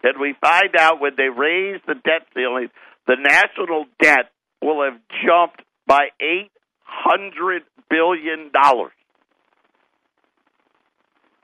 And 0.04 0.20
we 0.20 0.36
find 0.40 0.76
out 0.78 1.00
when 1.00 1.12
they 1.16 1.28
raise 1.28 1.80
the 1.86 1.94
debt 1.94 2.28
ceiling, 2.32 2.68
the 3.08 3.16
national 3.18 3.86
debt 4.00 4.30
will 4.62 4.84
have 4.84 5.00
jumped 5.26 5.62
by 5.86 6.08
$800 6.22 7.60
billion. 7.90 8.52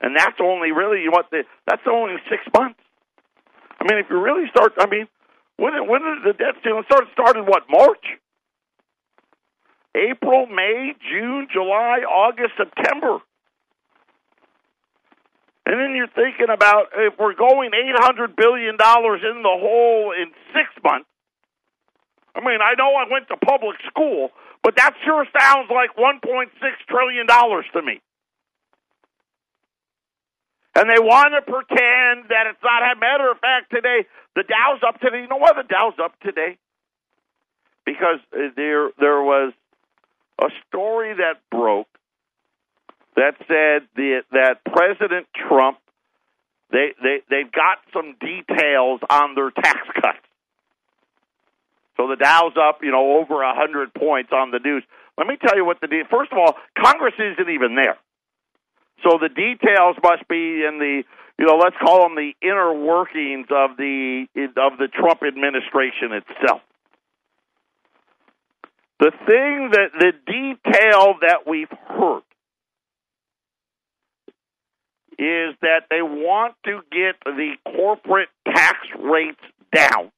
And 0.01 0.17
that's 0.17 0.39
only 0.41 0.71
really 0.71 1.09
what 1.09 1.31
the, 1.31 1.43
that's 1.67 1.83
only 1.91 2.15
six 2.31 2.43
months. 2.57 2.79
I 3.81 3.85
mean, 3.85 3.99
if 3.99 4.07
you 4.09 4.21
really 4.21 4.49
start, 4.51 4.75
I 4.79 4.87
mean, 4.87 5.09
when 5.57 5.73
did, 5.73 5.89
when 5.89 6.03
did 6.03 6.25
the 6.25 6.37
debt 6.37 6.55
ceiling 6.63 6.85
start? 6.87 7.05
Started 7.13 7.47
what 7.47 7.65
March, 7.71 8.05
April, 9.95 10.47
May, 10.47 10.95
June, 11.11 11.49
July, 11.53 12.01
August, 12.09 12.53
September. 12.57 13.19
And 15.67 15.81
then 15.81 15.97
you're 15.97 16.13
thinking 16.13 16.53
about 16.53 16.89
if 16.97 17.15
we're 17.19 17.35
going 17.35 17.71
eight 17.73 17.97
hundred 17.97 18.37
billion 18.37 18.77
dollars 18.77 19.23
in 19.25 19.43
the 19.43 19.57
hole 19.57 20.13
in 20.13 20.31
six 20.53 20.69
months. 20.85 21.09
I 22.35 22.41
mean, 22.41 22.59
I 22.61 22.75
know 22.77 22.95
I 22.95 23.07
went 23.11 23.29
to 23.29 23.37
public 23.37 23.77
school, 23.89 24.31
but 24.63 24.77
that 24.77 24.93
sure 25.05 25.25
sounds 25.39 25.71
like 25.73 25.97
one 25.97 26.21
point 26.21 26.51
six 26.61 26.77
trillion 26.89 27.27
dollars 27.27 27.65
to 27.73 27.81
me. 27.81 28.01
And 30.77 30.91
they 30.91 30.99
want 30.99 31.35
to 31.39 31.43
pretend 31.43 32.31
that 32.31 32.51
it's 32.51 32.63
not. 32.63 32.83
A 32.83 32.99
matter 32.99 33.31
of 33.31 33.39
fact, 33.39 33.71
today 33.71 34.07
the 34.35 34.43
Dow's 34.43 34.83
up 34.87 35.01
today. 35.01 35.23
You 35.23 35.29
know 35.29 35.37
why 35.37 35.53
the 35.55 35.63
Dow's 35.63 35.95
up 36.03 36.19
today? 36.21 36.59
Because 37.87 38.19
uh, 38.33 38.51
there 38.57 38.91
there 38.99 39.23
was 39.23 39.53
a 40.41 40.49
story 40.69 41.15
that 41.15 41.39
broke 41.51 41.87
that 43.15 43.37
said 43.47 43.87
the, 43.95 44.23
that 44.33 44.65
President 44.65 45.27
Trump 45.49 45.79
they 46.73 46.93
they 47.01 47.23
they've 47.31 47.53
got 47.53 47.79
some 47.93 48.17
details 48.19 49.01
on 49.09 49.35
their 49.37 49.51
tax 49.51 49.79
cuts. 49.95 50.19
So 51.97 52.09
the 52.09 52.17
Dow's 52.17 52.55
up, 52.59 52.81
you 52.83 52.91
know, 52.91 53.19
over 53.21 53.43
a 53.43 53.55
hundred 53.55 53.95
points 53.95 54.33
on 54.33 54.51
the 54.51 54.59
news. 54.59 54.83
Let 55.17 55.29
me 55.29 55.37
tell 55.37 55.57
you 55.57 55.65
what 55.65 55.81
the 55.81 55.87
first 56.11 56.33
of 56.33 56.39
all, 56.39 56.57
Congress 56.77 57.15
isn't 57.19 57.49
even 57.49 57.77
there. 57.77 57.97
So 59.03 59.19
the 59.21 59.29
details 59.29 59.97
must 60.03 60.27
be 60.29 60.65
in 60.65 60.79
the 60.79 61.03
you 61.39 61.47
know, 61.47 61.57
let's 61.57 61.77
call 61.83 62.03
them 62.03 62.15
the 62.15 62.33
inner 62.43 62.73
workings 62.73 63.47
of 63.51 63.77
the 63.77 64.27
of 64.57 64.79
the 64.79 64.89
Trump 64.89 65.23
administration 65.27 66.13
itself. 66.13 66.61
The 69.01 69.11
thing 69.27 69.71
that 69.73 69.91
the 69.99 70.13
detail 70.25 71.15
that 71.23 71.41
we've 71.47 71.73
heard 71.89 72.23
is 75.19 75.55
that 75.63 75.87
they 75.91 76.03
want 76.03 76.55
to 76.65 76.81
get 76.91 77.17
the 77.25 77.55
corporate 77.65 78.29
tax 78.47 78.79
rates 78.99 79.41
down. 79.75 80.11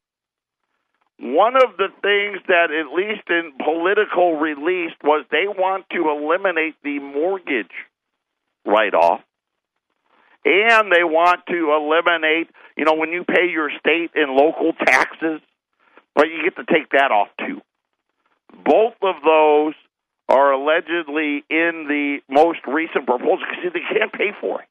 One 1.19 1.57
of 1.57 1.77
the 1.79 1.89
things 2.03 2.43
that, 2.49 2.69
at 2.71 2.95
least 2.95 3.29
in 3.31 3.53
political 3.65 4.37
release, 4.37 4.93
was 5.03 5.25
they 5.31 5.49
want 5.49 5.87
to 5.91 6.11
eliminate 6.11 6.77
the 6.85 6.99
mortgage 6.99 7.73
write 8.67 8.95
off. 8.95 9.21
And 10.45 10.93
they 10.93 11.03
want 11.03 11.41
to 11.49 11.75
eliminate, 11.75 12.49
you 12.77 12.85
know, 12.85 12.95
when 12.95 13.11
you 13.11 13.25
pay 13.25 13.51
your 13.51 13.71
state 13.81 14.11
and 14.15 14.33
local 14.33 14.73
taxes, 14.73 15.41
but 16.15 16.27
you 16.27 16.43
get 16.45 16.57
to 16.57 16.73
take 16.73 16.91
that 16.91 17.11
off 17.11 17.29
too. 17.39 17.61
Both 18.65 18.95
of 19.03 19.17
those 19.25 19.75
are 20.29 20.53
allegedly 20.53 21.45
in 21.51 21.87
the 21.89 22.19
most 22.29 22.61
recent 22.67 23.07
proposal 23.07 23.39
because 23.39 23.73
they 23.73 23.99
can't 23.99 24.13
pay 24.13 24.31
for 24.41 24.63
it. 24.63 24.69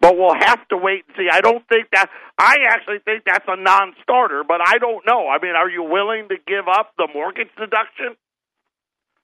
But 0.00 0.16
we'll 0.16 0.34
have 0.34 0.66
to 0.68 0.76
wait 0.76 1.04
and 1.08 1.16
see. 1.16 1.28
I 1.32 1.40
don't 1.40 1.66
think 1.68 1.88
that. 1.92 2.10
I 2.38 2.56
actually 2.68 2.98
think 3.04 3.24
that's 3.24 3.46
a 3.48 3.56
non-starter, 3.56 4.44
but 4.46 4.60
I 4.64 4.78
don't 4.78 5.06
know. 5.06 5.28
I 5.28 5.38
mean, 5.40 5.56
are 5.56 5.70
you 5.70 5.82
willing 5.82 6.28
to 6.28 6.36
give 6.46 6.68
up 6.68 6.92
the 6.98 7.08
mortgage 7.12 7.48
deduction? 7.58 8.16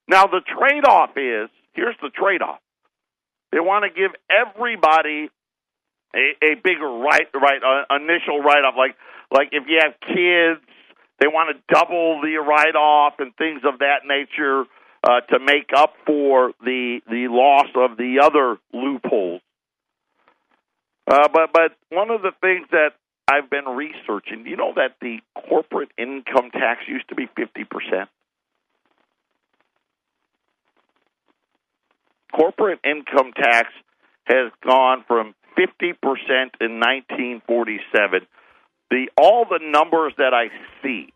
Now, 0.09 0.27
the 0.27 0.41
trade-off 0.41 1.11
is 1.17 1.51
here's 1.75 1.97
the 2.01 2.11
trade-off. 2.11 2.59
They 3.53 3.61
want 3.61 3.85
to 3.85 3.91
give 3.91 4.13
everybody 4.29 5.31
a, 6.15 6.27
a 6.43 6.55
bigger 6.55 6.89
right, 6.89 7.29
right, 7.35 7.61
uh, 7.63 7.95
initial 7.95 8.41
write-off. 8.41 8.75
Like, 8.77 8.97
like 9.31 9.49
if 9.53 9.65
you 9.69 9.79
have 9.83 9.95
kids, 10.01 10.67
they 11.21 11.29
want 11.29 11.55
to 11.55 11.63
double 11.73 12.21
the 12.23 12.37
write-off 12.37 13.15
and 13.19 13.37
things 13.37 13.61
of 13.65 13.79
that 13.81 14.03
nature 14.07 14.65
uh, 15.05 15.21
to 15.31 15.39
make 15.39 15.71
up 15.77 15.95
for 16.07 16.53
the 16.65 17.01
the 17.09 17.29
loss 17.29 17.69
of 17.77 17.97
the 17.97 18.21
other 18.23 18.59
loopholes. 18.73 19.41
Uh, 21.07 21.29
but 21.33 21.53
but 21.53 21.77
one 21.91 22.11
of 22.11 22.23
the 22.23 22.33
things 22.41 22.67
that 22.71 22.91
I've 23.31 23.51
been 23.51 23.67
researching, 23.67 24.47
you 24.47 24.57
know 24.57 24.73
that 24.77 24.97
the 25.01 25.19
corporate 25.49 25.91
income 25.99 26.51
tax 26.51 26.83
used 26.89 27.09
to 27.09 27.15
be 27.15 27.27
fifty 27.37 27.65
percent. 27.65 28.09
Corporate 32.35 32.81
income 32.85 33.33
tax 33.35 33.69
has 34.25 34.53
gone 34.65 35.05
from 35.07 35.35
fifty 35.57 35.93
percent 35.93 36.55
in 36.61 36.79
nineteen 36.79 37.43
forty 37.47 37.81
seven. 37.95 38.27
The 38.91 39.09
all 39.17 39.45
the 39.45 39.61
numbers 39.63 40.13
that 40.19 40.35
I 40.35 40.49
see 40.83 41.13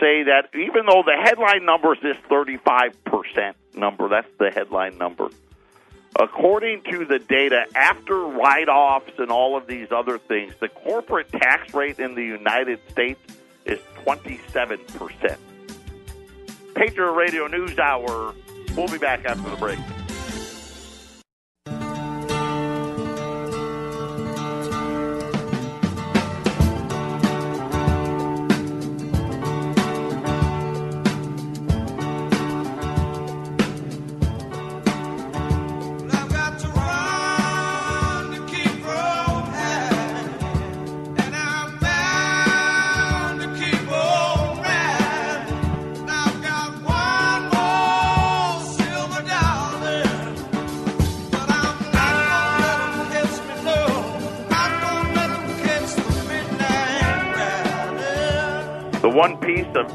say 0.00 0.24
that 0.24 0.48
even 0.54 0.86
though 0.86 1.02
the 1.04 1.16
headline 1.22 1.64
number 1.64 1.94
is 1.94 2.00
this 2.02 2.16
thirty 2.28 2.58
five 2.58 2.92
percent 3.04 3.56
number, 3.74 4.08
that's 4.08 4.28
the 4.38 4.50
headline 4.50 4.98
number 4.98 5.30
According 6.18 6.82
to 6.90 7.04
the 7.04 7.20
data, 7.20 7.64
after 7.76 8.18
write 8.18 8.68
offs 8.68 9.12
and 9.18 9.30
all 9.30 9.56
of 9.56 9.68
these 9.68 9.92
other 9.92 10.18
things, 10.18 10.52
the 10.58 10.68
corporate 10.68 11.30
tax 11.30 11.72
rate 11.72 12.00
in 12.00 12.16
the 12.16 12.24
United 12.24 12.80
States 12.90 13.20
is 13.64 13.78
27%. 14.04 15.36
Patriot 16.74 17.12
Radio 17.12 17.46
News 17.46 17.78
Hour. 17.78 18.34
We'll 18.78 18.86
be 18.86 18.96
back 18.96 19.24
after 19.24 19.50
the 19.50 19.56
break. 19.56 19.97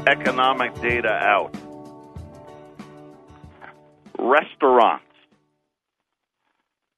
Economic 0.06 0.74
data 0.80 1.10
out. 1.10 1.54
Restaurants. 4.18 5.04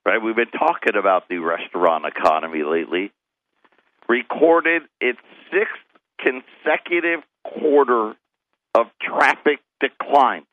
Right? 0.05 0.23
We've 0.23 0.37
been 0.37 0.51
talking 0.51 0.97
about 0.99 1.29
the 1.29 1.39
restaurant 1.39 2.05
economy 2.07 2.63
lately. 2.63 3.13
Recorded 4.09 4.83
its 5.01 5.19
sixth 5.51 5.83
consecutive 6.21 7.21
quarter 7.45 8.15
of 8.75 8.87
traffic 9.01 9.61
decline. 9.81 10.45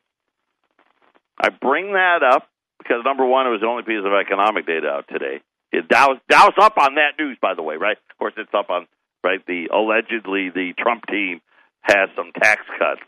I 1.40 1.50
bring 1.50 1.92
that 1.92 2.22
up 2.22 2.48
because 2.78 3.02
number 3.04 3.24
one, 3.24 3.46
it 3.46 3.50
was 3.50 3.60
the 3.60 3.66
only 3.66 3.82
piece 3.82 4.04
of 4.04 4.12
economic 4.12 4.66
data 4.66 4.88
out 4.88 5.06
today. 5.08 5.40
It 5.72 5.88
Dow's, 5.88 6.18
Dow's 6.28 6.54
up 6.60 6.78
on 6.78 6.96
that 6.96 7.18
news, 7.18 7.38
by 7.40 7.54
the 7.54 7.62
way, 7.62 7.76
right? 7.76 7.96
Of 8.10 8.18
course, 8.18 8.34
it's 8.36 8.52
up 8.54 8.70
on 8.70 8.86
right 9.22 9.44
the 9.46 9.68
allegedly 9.72 10.50
the 10.50 10.72
Trump 10.78 11.06
team 11.06 11.40
has 11.84 12.08
some 12.16 12.32
tax 12.32 12.62
cuts. 12.78 13.00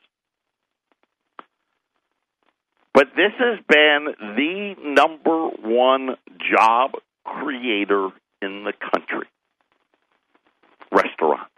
But 2.95 3.09
this 3.15 3.33
has 3.39 3.59
been 3.69 4.07
the 4.37 4.75
number 4.83 5.49
one 5.49 6.17
job 6.51 6.93
creator 7.25 8.09
in 8.41 8.65
the 8.65 8.73
country 8.73 9.27
restaurants. 10.93 11.51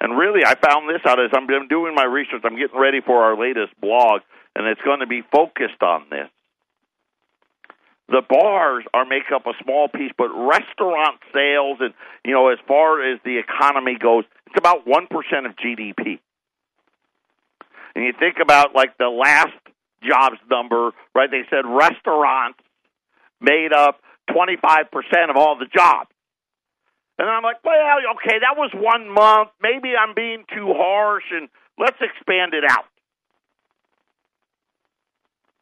And 0.00 0.16
really, 0.18 0.44
I 0.44 0.54
found 0.54 0.88
this 0.88 1.02
out 1.06 1.20
as 1.20 1.30
I'm 1.34 1.46
doing 1.68 1.94
my 1.94 2.04
research. 2.04 2.42
I'm 2.44 2.58
getting 2.58 2.80
ready 2.80 3.00
for 3.04 3.22
our 3.22 3.38
latest 3.38 3.78
blog, 3.80 4.22
and 4.56 4.66
it's 4.66 4.80
going 4.82 5.00
to 5.00 5.06
be 5.06 5.22
focused 5.30 5.82
on 5.82 6.06
this. 6.10 6.28
The 8.12 8.20
bars 8.28 8.84
are 8.92 9.06
make 9.06 9.32
up 9.34 9.46
a 9.46 9.52
small 9.64 9.88
piece, 9.88 10.12
but 10.18 10.28
restaurant 10.28 11.18
sales 11.32 11.78
and 11.80 11.94
you 12.26 12.32
know, 12.32 12.50
as 12.50 12.58
far 12.68 13.00
as 13.10 13.18
the 13.24 13.38
economy 13.38 13.96
goes, 13.98 14.24
it's 14.46 14.58
about 14.58 14.86
one 14.86 15.06
percent 15.06 15.46
of 15.46 15.56
GDP. 15.56 16.20
And 17.94 18.04
you 18.04 18.12
think 18.18 18.36
about 18.42 18.74
like 18.74 18.98
the 18.98 19.08
last 19.08 19.56
jobs 20.06 20.36
number, 20.50 20.90
right? 21.14 21.30
They 21.30 21.44
said 21.48 21.64
restaurants 21.64 22.58
made 23.40 23.72
up 23.72 24.00
25% 24.28 25.30
of 25.30 25.36
all 25.36 25.58
the 25.58 25.66
jobs. 25.74 26.10
And 27.18 27.30
I'm 27.30 27.42
like, 27.42 27.64
well, 27.64 27.74
okay, 28.16 28.38
that 28.40 28.58
was 28.58 28.72
one 28.74 29.08
month. 29.08 29.50
Maybe 29.62 29.94
I'm 29.96 30.14
being 30.14 30.44
too 30.54 30.72
harsh, 30.76 31.24
and 31.32 31.48
let's 31.78 31.96
expand 32.00 32.52
it 32.52 32.64
out. 32.68 32.84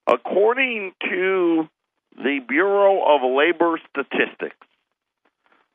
According 0.06 0.92
to 1.08 1.68
the 2.22 2.40
Bureau 2.46 3.02
of 3.02 3.22
Labor 3.22 3.80
Statistics, 3.90 4.56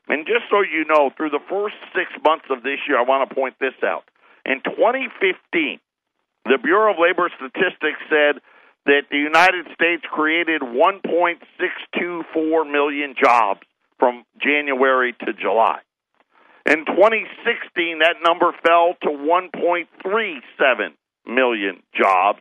And 0.09 0.26
just 0.26 0.36
so 0.51 0.62
you 0.62 0.84
know, 0.88 1.11
through 1.16 1.30
the 1.30 1.40
first 1.49 1.76
six 1.94 2.11
months 2.24 2.47
of 2.51 2.62
this 2.62 2.80
year, 2.88 2.99
I 2.99 3.03
want 3.03 3.28
to 3.28 3.34
point 3.34 3.55
this 3.61 3.74
out. 3.84 4.05
In 4.44 4.61
2015, 4.64 5.78
the 6.44 6.59
Bureau 6.62 6.92
of 6.92 6.99
Labor 6.99 7.30
Statistics 7.34 8.01
said 8.09 8.40
that 8.86 9.03
the 9.11 9.18
United 9.18 9.66
States 9.74 10.05
created 10.11 10.62
1.624 10.62 12.70
million 12.70 13.14
jobs 13.20 13.61
from 13.99 14.24
January 14.40 15.12
to 15.26 15.32
July. 15.32 15.80
In 16.66 16.84
2016, 16.84 17.99
that 18.01 18.16
number 18.24 18.53
fell 18.64 18.94
to 19.03 19.09
1.37 19.09 20.94
million 21.26 21.82
jobs. 21.94 22.40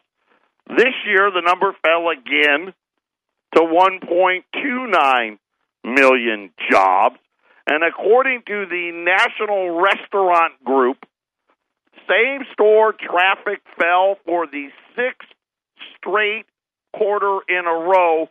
This 0.67 0.93
year, 1.07 1.31
the 1.31 1.41
number 1.41 1.73
fell 1.83 2.09
again 2.09 2.73
to 3.55 3.61
1.29 3.61 5.37
million 5.83 6.51
jobs. 6.71 7.17
And 7.67 7.83
according 7.83 8.43
to 8.47 8.65
the 8.69 8.91
National 8.93 9.81
Restaurant 9.81 10.53
Group, 10.63 11.05
same 12.07 12.41
store 12.53 12.93
traffic 12.93 13.61
fell 13.79 14.17
for 14.25 14.45
the 14.45 14.67
sixth 14.95 15.29
straight 15.97 16.45
quarter 16.95 17.39
in 17.49 17.65
a 17.65 17.73
row. 17.89 18.27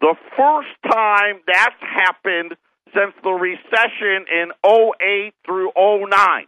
The 0.00 0.14
first 0.36 0.68
time 0.90 1.40
that's 1.46 1.80
happened 1.80 2.56
since 2.94 3.12
the 3.22 3.30
recession 3.30 4.26
in 4.32 4.52
08 4.64 5.34
through 5.44 5.72
09. 5.76 6.46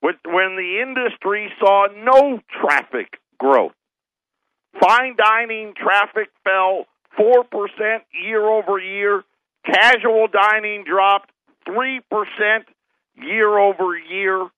When 0.00 0.56
the 0.56 0.82
industry 0.82 1.50
saw 1.58 1.86
no 1.96 2.40
traffic 2.60 3.18
growth. 3.38 3.72
Fine 4.80 5.16
dining 5.16 5.74
traffic 5.76 6.28
fell 6.42 6.86
4% 7.18 7.44
year 8.22 8.44
over 8.44 8.78
year. 8.78 9.24
Casual 9.64 10.28
dining 10.28 10.84
dropped 10.84 11.30
3% 11.68 12.00
year 13.16 13.58
over 13.58 13.96
year. 13.96 14.48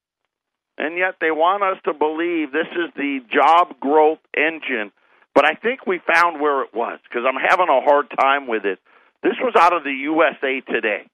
And 0.78 0.98
yet 0.98 1.16
they 1.20 1.30
want 1.30 1.62
us 1.62 1.80
to 1.84 1.94
believe 1.94 2.52
this 2.52 2.70
is 2.72 2.92
the 2.96 3.20
job 3.32 3.80
growth 3.80 4.18
engine. 4.36 4.92
But 5.34 5.46
I 5.46 5.54
think 5.54 5.86
we 5.86 6.00
found 6.06 6.40
where 6.40 6.62
it 6.62 6.74
was 6.74 6.98
because 7.04 7.24
I'm 7.26 7.40
having 7.40 7.68
a 7.68 7.80
hard 7.80 8.06
time 8.18 8.46
with 8.46 8.64
it. 8.64 8.78
This 9.22 9.34
was 9.40 9.54
out 9.58 9.72
of 9.72 9.84
the 9.84 9.92
USA 9.92 10.60
Today. 10.60 11.08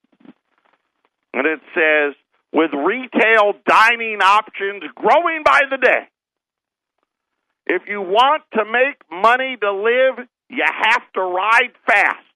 And 1.34 1.46
it 1.46 1.60
says, 1.74 2.14
with 2.52 2.70
retail 2.72 3.54
dining 3.66 4.18
options 4.20 4.82
growing 4.94 5.42
by 5.44 5.60
the 5.70 5.78
day, 5.78 6.08
if 7.66 7.82
you 7.88 8.00
want 8.02 8.42
to 8.54 8.64
make 8.64 9.00
money 9.10 9.56
to 9.60 9.72
live, 9.72 10.26
you 10.50 10.64
have 10.66 11.02
to 11.14 11.20
ride 11.20 11.72
fast. 11.86 12.31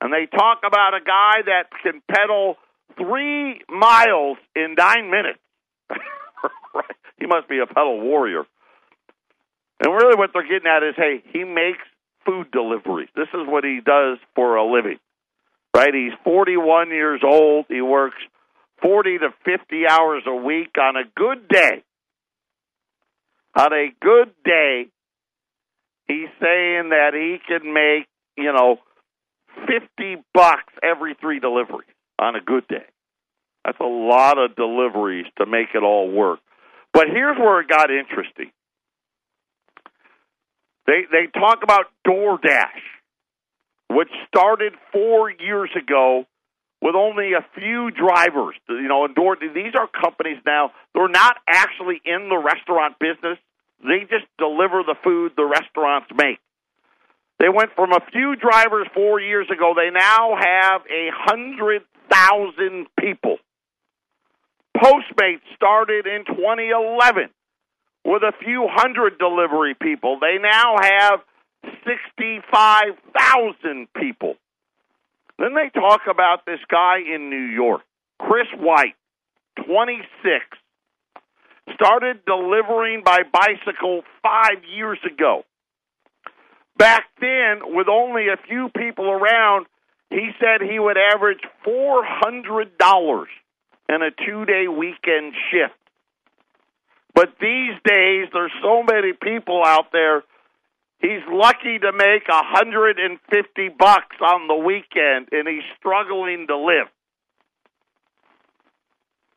And 0.00 0.12
they 0.12 0.26
talk 0.26 0.60
about 0.66 0.94
a 0.94 1.04
guy 1.04 1.42
that 1.46 1.64
can 1.82 2.00
pedal 2.08 2.56
three 2.96 3.60
miles 3.68 4.38
in 4.54 4.74
nine 4.76 5.10
minutes. 5.10 5.40
he 7.18 7.26
must 7.26 7.48
be 7.48 7.58
a 7.58 7.66
pedal 7.66 8.00
warrior. 8.00 8.44
And 9.80 9.92
really, 9.92 10.16
what 10.16 10.30
they're 10.32 10.42
getting 10.42 10.70
at 10.70 10.82
is, 10.82 10.94
hey, 10.96 11.22
he 11.32 11.44
makes 11.44 11.82
food 12.26 12.50
deliveries. 12.50 13.08
This 13.14 13.28
is 13.32 13.46
what 13.46 13.64
he 13.64 13.80
does 13.84 14.18
for 14.34 14.56
a 14.56 14.64
living, 14.64 14.98
right? 15.74 15.94
He's 15.94 16.12
41 16.24 16.90
years 16.90 17.20
old. 17.24 17.66
He 17.68 17.80
works 17.80 18.18
40 18.82 19.18
to 19.18 19.28
50 19.44 19.86
hours 19.88 20.22
a 20.26 20.34
week 20.34 20.74
on 20.80 20.96
a 20.96 21.04
good 21.16 21.48
day. 21.48 21.84
On 23.56 23.72
a 23.72 23.88
good 24.00 24.32
day, 24.44 24.86
he's 26.06 26.28
saying 26.40 26.90
that 26.90 27.10
he 27.14 27.38
can 27.46 27.72
make, 27.72 28.06
you 28.36 28.52
know, 28.52 28.78
50 29.66 30.22
bucks 30.34 30.72
every 30.82 31.14
three 31.20 31.40
deliveries 31.40 31.88
on 32.18 32.36
a 32.36 32.40
good 32.40 32.66
day. 32.68 32.86
That's 33.64 33.80
a 33.80 33.84
lot 33.84 34.38
of 34.38 34.56
deliveries 34.56 35.26
to 35.38 35.46
make 35.46 35.68
it 35.74 35.82
all 35.82 36.10
work. 36.10 36.40
But 36.92 37.06
here's 37.12 37.36
where 37.36 37.60
it 37.60 37.68
got 37.68 37.90
interesting. 37.90 38.50
They 40.86 41.02
they 41.10 41.26
talk 41.38 41.62
about 41.62 41.86
DoorDash, 42.06 42.80
which 43.90 44.08
started 44.26 44.72
four 44.90 45.30
years 45.30 45.70
ago 45.76 46.24
with 46.80 46.94
only 46.94 47.32
a 47.34 47.44
few 47.54 47.90
drivers. 47.90 48.54
You 48.68 48.88
know, 48.88 49.04
and 49.04 49.14
Door 49.14 49.36
these 49.54 49.74
are 49.78 49.86
companies 49.86 50.38
now. 50.46 50.72
They're 50.94 51.08
not 51.08 51.36
actually 51.46 52.00
in 52.04 52.30
the 52.30 52.38
restaurant 52.38 52.98
business. 52.98 53.38
They 53.82 54.00
just 54.08 54.24
deliver 54.38 54.82
the 54.82 54.96
food 55.04 55.32
the 55.36 55.44
restaurants 55.44 56.08
make. 56.16 56.38
They 57.38 57.48
went 57.48 57.72
from 57.74 57.92
a 57.92 58.00
few 58.10 58.34
drivers 58.36 58.88
four 58.94 59.20
years 59.20 59.48
ago. 59.50 59.74
They 59.76 59.90
now 59.90 60.36
have 60.36 60.82
a 60.90 61.10
hundred 61.12 61.82
thousand 62.10 62.86
people. 62.98 63.38
Postmates 64.76 65.42
started 65.54 66.06
in 66.06 66.24
2011 66.26 67.30
with 68.04 68.22
a 68.22 68.32
few 68.42 68.66
hundred 68.70 69.18
delivery 69.18 69.74
people. 69.80 70.18
They 70.20 70.38
now 70.40 70.76
have 70.80 71.20
65,000 71.86 73.88
people. 73.94 74.36
Then 75.38 75.54
they 75.54 75.70
talk 75.78 76.02
about 76.10 76.44
this 76.46 76.60
guy 76.70 76.98
in 76.98 77.30
New 77.30 77.36
York, 77.36 77.82
Chris 78.18 78.48
White, 78.56 78.96
26, 79.64 80.44
started 81.74 82.24
delivering 82.26 83.02
by 83.04 83.20
bicycle 83.32 84.02
five 84.22 84.64
years 84.64 84.98
ago. 85.04 85.44
Back 86.78 87.06
then, 87.20 87.74
with 87.74 87.88
only 87.88 88.28
a 88.28 88.36
few 88.48 88.70
people 88.74 89.10
around, 89.10 89.66
he 90.10 90.30
said 90.40 90.62
he 90.62 90.78
would 90.78 90.96
average 90.96 91.40
$400 91.66 93.26
in 93.88 94.02
a 94.02 94.10
two 94.10 94.44
day 94.44 94.68
weekend 94.68 95.34
shift. 95.50 95.74
But 97.14 97.34
these 97.40 97.74
days, 97.84 98.28
there's 98.32 98.52
so 98.62 98.84
many 98.84 99.12
people 99.12 99.64
out 99.66 99.90
there. 99.92 100.22
He's 101.00 101.22
lucky 101.28 101.78
to 101.78 101.92
make 101.92 102.28
a 102.28 102.42
hundred 102.44 102.98
and 102.98 103.18
fifty 103.28 103.68
bucks 103.68 104.16
on 104.20 104.46
the 104.46 104.54
weekend, 104.54 105.28
and 105.32 105.48
he's 105.48 105.66
struggling 105.78 106.46
to 106.48 106.56
live. 106.56 106.86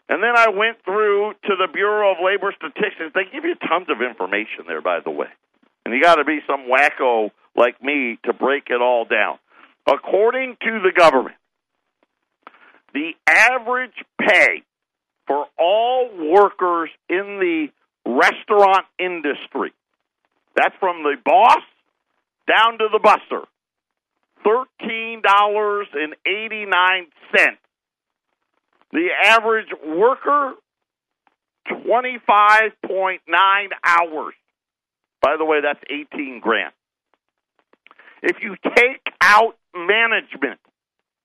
And 0.09 0.21
then 0.21 0.35
I 0.35 0.49
went 0.49 0.83
through 0.83 1.33
to 1.45 1.55
the 1.55 1.67
Bureau 1.71 2.11
of 2.11 2.17
Labor 2.23 2.53
Statistics. 2.55 3.13
They 3.15 3.25
give 3.31 3.45
you 3.45 3.55
tons 3.67 3.87
of 3.89 4.01
information 4.01 4.65
there, 4.67 4.81
by 4.81 4.99
the 4.99 5.11
way. 5.11 5.27
And 5.85 5.93
you 5.95 6.01
got 6.01 6.15
to 6.15 6.25
be 6.25 6.39
some 6.47 6.67
wacko 6.69 7.31
like 7.55 7.81
me 7.83 8.17
to 8.25 8.33
break 8.33 8.65
it 8.69 8.81
all 8.81 9.05
down. 9.05 9.37
According 9.87 10.57
to 10.61 10.79
the 10.83 10.91
government, 10.95 11.35
the 12.93 13.11
average 13.27 14.03
pay 14.19 14.63
for 15.27 15.47
all 15.57 16.09
workers 16.17 16.89
in 17.09 17.39
the 17.39 17.67
restaurant 18.05 18.85
industry, 18.99 19.73
that's 20.55 20.75
from 20.79 21.03
the 21.03 21.15
boss 21.23 21.61
down 22.47 22.77
to 22.77 22.87
the 22.91 22.99
buster, 22.99 23.47
thirteen 24.43 25.21
dollars 25.21 25.87
and 25.93 26.15
eighty 26.25 26.65
nine 26.65 27.07
cents. 27.35 27.57
The 28.91 29.07
average 29.25 29.69
worker 29.85 30.55
twenty 31.67 32.17
five 32.27 32.71
point 32.85 33.21
nine 33.27 33.69
hours. 33.85 34.33
By 35.21 35.35
the 35.37 35.45
way, 35.45 35.61
that's 35.61 35.79
eighteen 35.89 36.39
grand. 36.39 36.73
If 38.23 38.37
you 38.41 38.55
take 38.75 39.01
out 39.21 39.55
management, 39.75 40.59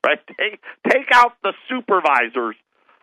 right? 0.04 0.18
Take 0.38 0.60
take 0.88 1.08
out 1.12 1.32
the 1.42 1.52
supervisors, 1.68 2.56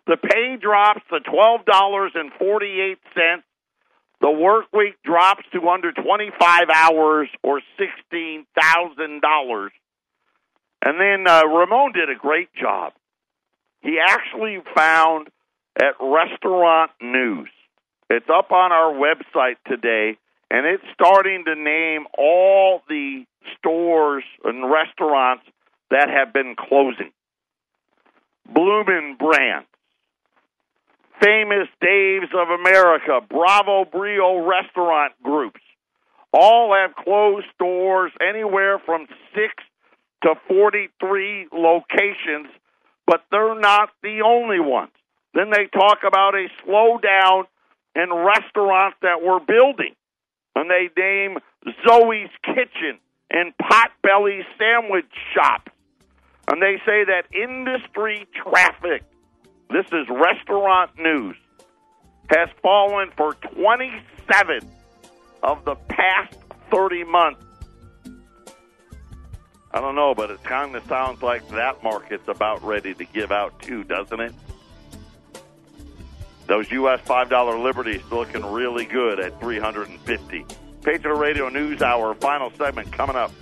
the 0.06 0.16
pay 0.16 0.56
drops 0.60 1.02
to 1.12 1.20
twelve 1.20 1.64
dollars 1.64 2.12
and 2.14 2.30
forty 2.38 2.80
eight 2.80 2.98
cents. 3.14 3.44
The 4.20 4.30
work 4.30 4.66
week 4.72 4.94
drops 5.04 5.44
to 5.52 5.68
under 5.68 5.92
twenty 5.92 6.30
five 6.40 6.68
hours 6.74 7.28
or 7.42 7.60
sixteen 7.78 8.46
thousand 8.58 9.20
dollars. 9.20 9.72
And 10.86 11.00
then 11.00 11.26
uh, 11.26 11.44
Ramon 11.46 11.92
did 11.92 12.10
a 12.10 12.14
great 12.14 12.48
job. 12.54 12.92
He 13.80 13.98
actually 13.98 14.58
found 14.74 15.28
at 15.76 15.94
Restaurant 16.00 16.90
News. 17.02 17.48
It's 18.08 18.28
up 18.32 18.52
on 18.52 18.70
our 18.70 18.92
website 18.92 19.56
today, 19.66 20.18
and 20.54 20.66
it's 20.66 20.84
starting 20.94 21.44
to 21.46 21.56
name 21.56 22.06
all 22.16 22.80
the 22.88 23.24
stores 23.58 24.22
and 24.44 24.70
restaurants 24.70 25.42
that 25.90 26.08
have 26.08 26.32
been 26.32 26.54
closing. 26.56 27.10
Bloomin' 28.48 29.16
Brands, 29.18 29.66
Famous 31.20 31.66
Dave's 31.80 32.30
of 32.32 32.50
America, 32.60 33.18
Bravo 33.28 33.84
Brio 33.84 34.46
restaurant 34.46 35.14
groups, 35.24 35.60
all 36.32 36.72
have 36.72 36.94
closed 36.94 37.46
stores 37.56 38.12
anywhere 38.20 38.78
from 38.78 39.08
six 39.34 39.54
to 40.22 40.34
43 40.46 41.48
locations, 41.52 42.46
but 43.08 43.24
they're 43.32 43.58
not 43.58 43.90
the 44.04 44.22
only 44.24 44.60
ones. 44.60 44.92
Then 45.34 45.50
they 45.50 45.66
talk 45.66 45.98
about 46.06 46.36
a 46.36 46.46
slowdown 46.64 47.46
in 47.96 48.14
restaurants 48.14 48.98
that 49.02 49.20
we're 49.20 49.40
building. 49.40 49.96
And 50.54 50.70
they 50.70 50.88
name 50.96 51.38
Zoe's 51.86 52.30
Kitchen 52.44 52.98
and 53.30 53.52
Potbelly 53.60 54.42
Sandwich 54.58 55.10
Shop. 55.34 55.70
And 56.48 56.60
they 56.62 56.76
say 56.84 57.04
that 57.04 57.24
industry 57.34 58.26
traffic, 58.34 59.02
this 59.70 59.86
is 59.86 60.06
restaurant 60.10 60.90
news, 60.98 61.36
has 62.28 62.48
fallen 62.62 63.10
for 63.16 63.34
27 63.34 64.60
of 65.42 65.64
the 65.64 65.74
past 65.88 66.36
30 66.70 67.04
months. 67.04 67.44
I 69.72 69.80
don't 69.80 69.96
know, 69.96 70.14
but 70.14 70.30
it 70.30 70.42
kind 70.44 70.76
of 70.76 70.84
sounds 70.86 71.22
like 71.22 71.46
that 71.48 71.82
market's 71.82 72.28
about 72.28 72.62
ready 72.62 72.94
to 72.94 73.04
give 73.04 73.32
out 73.32 73.60
too, 73.60 73.82
doesn't 73.82 74.20
it? 74.20 74.32
Those 76.46 76.70
U.S. 76.72 77.00
$5 77.00 77.62
liberties 77.62 78.02
looking 78.10 78.44
really 78.44 78.84
good 78.84 79.18
at 79.20 79.40
350. 79.40 80.44
Patriot 80.82 81.14
Radio 81.14 81.48
News 81.48 81.80
Hour, 81.80 82.14
final 82.14 82.50
segment 82.58 82.92
coming 82.92 83.16
up. 83.16 83.32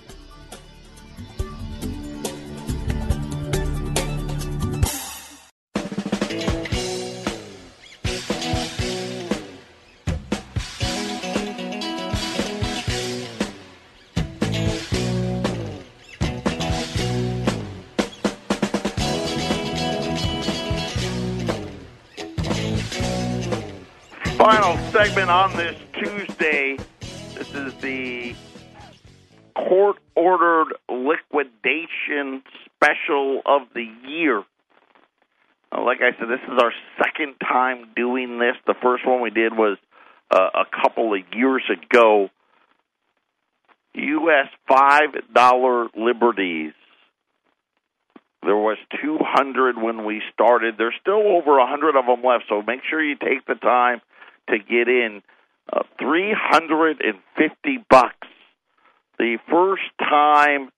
Final 24.43 24.75
segment 24.91 25.29
on 25.29 25.55
this 25.55 25.79
Tuesday. 25.93 26.75
This 26.99 27.55
is 27.55 27.73
the 27.75 28.35
court 29.55 29.95
ordered 30.15 30.75
liquidation 30.89 32.43
special 32.65 33.41
of 33.45 33.61
the 33.73 33.87
year. 34.05 34.43
Uh, 35.71 35.83
Like 35.85 35.99
I 36.01 36.11
said, 36.19 36.27
this 36.27 36.41
is 36.41 36.61
our 36.61 36.73
second 37.01 37.35
time 37.39 37.93
doing 37.95 38.37
this. 38.37 38.57
The 38.67 38.75
first 38.83 39.07
one 39.07 39.21
we 39.21 39.29
did 39.29 39.53
was 39.53 39.77
uh, 40.29 40.49
a 40.53 40.65
couple 40.81 41.13
of 41.13 41.21
years 41.33 41.63
ago. 41.71 42.29
U.S. 43.93 44.49
$5 44.69 45.87
liberties. 45.95 46.73
There 48.41 48.57
was 48.57 48.77
200 49.01 49.81
when 49.81 50.03
we 50.03 50.21
started. 50.33 50.75
There's 50.77 50.95
still 50.99 51.13
over 51.37 51.57
100 51.59 51.95
of 51.95 52.05
them 52.07 52.25
left, 52.25 52.43
so 52.49 52.61
make 52.61 52.81
sure 52.89 53.01
you 53.01 53.15
take 53.15 53.45
the 53.47 53.55
time 53.55 54.01
to 54.49 54.57
get 54.57 54.87
in. 54.87 55.21
Uh, 55.71 55.83
350 55.99 57.85
bucks. 57.89 58.27
The 59.17 59.37
first 59.49 59.83
time 59.99 60.69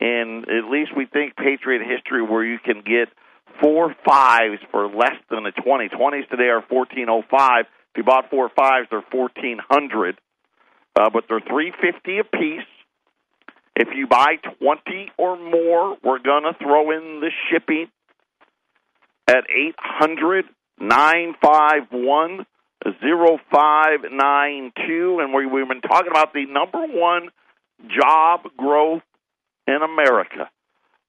in 0.00 0.44
at 0.48 0.70
least 0.70 0.90
we 0.96 1.06
think 1.06 1.36
Patriot 1.36 1.82
history 1.82 2.22
where 2.22 2.44
you 2.44 2.58
can 2.58 2.82
get 2.82 3.08
four 3.60 3.94
fives 4.04 4.60
for 4.70 4.86
less 4.88 5.16
than 5.30 5.46
a 5.46 5.52
20. 5.52 5.88
20s 5.88 6.28
today 6.28 6.48
are 6.48 6.62
1405. 6.68 7.60
If 7.60 7.66
you 7.96 8.04
bought 8.04 8.30
four 8.30 8.48
fives, 8.48 8.88
they're 8.90 9.04
1400. 9.10 10.18
Uh, 10.94 11.10
but 11.12 11.24
they're 11.28 11.40
350 11.40 12.18
a 12.18 12.24
piece. 12.24 12.68
If 13.74 13.88
you 13.94 14.06
buy 14.06 14.36
20 14.60 15.12
or 15.16 15.38
more, 15.38 15.96
we're 16.02 16.18
going 16.18 16.44
to 16.44 16.54
throw 16.60 16.90
in 16.90 17.20
the 17.20 17.30
shipping 17.50 17.86
at 19.28 19.44
800 19.48 20.44
951 20.78 22.44
0592. 22.84 25.18
And 25.20 25.34
we, 25.34 25.46
we've 25.46 25.68
been 25.68 25.80
talking 25.80 26.10
about 26.10 26.32
the 26.32 26.46
number 26.46 26.86
one 26.86 27.30
job 27.88 28.42
growth 28.56 29.02
in 29.66 29.78
America 29.82 30.48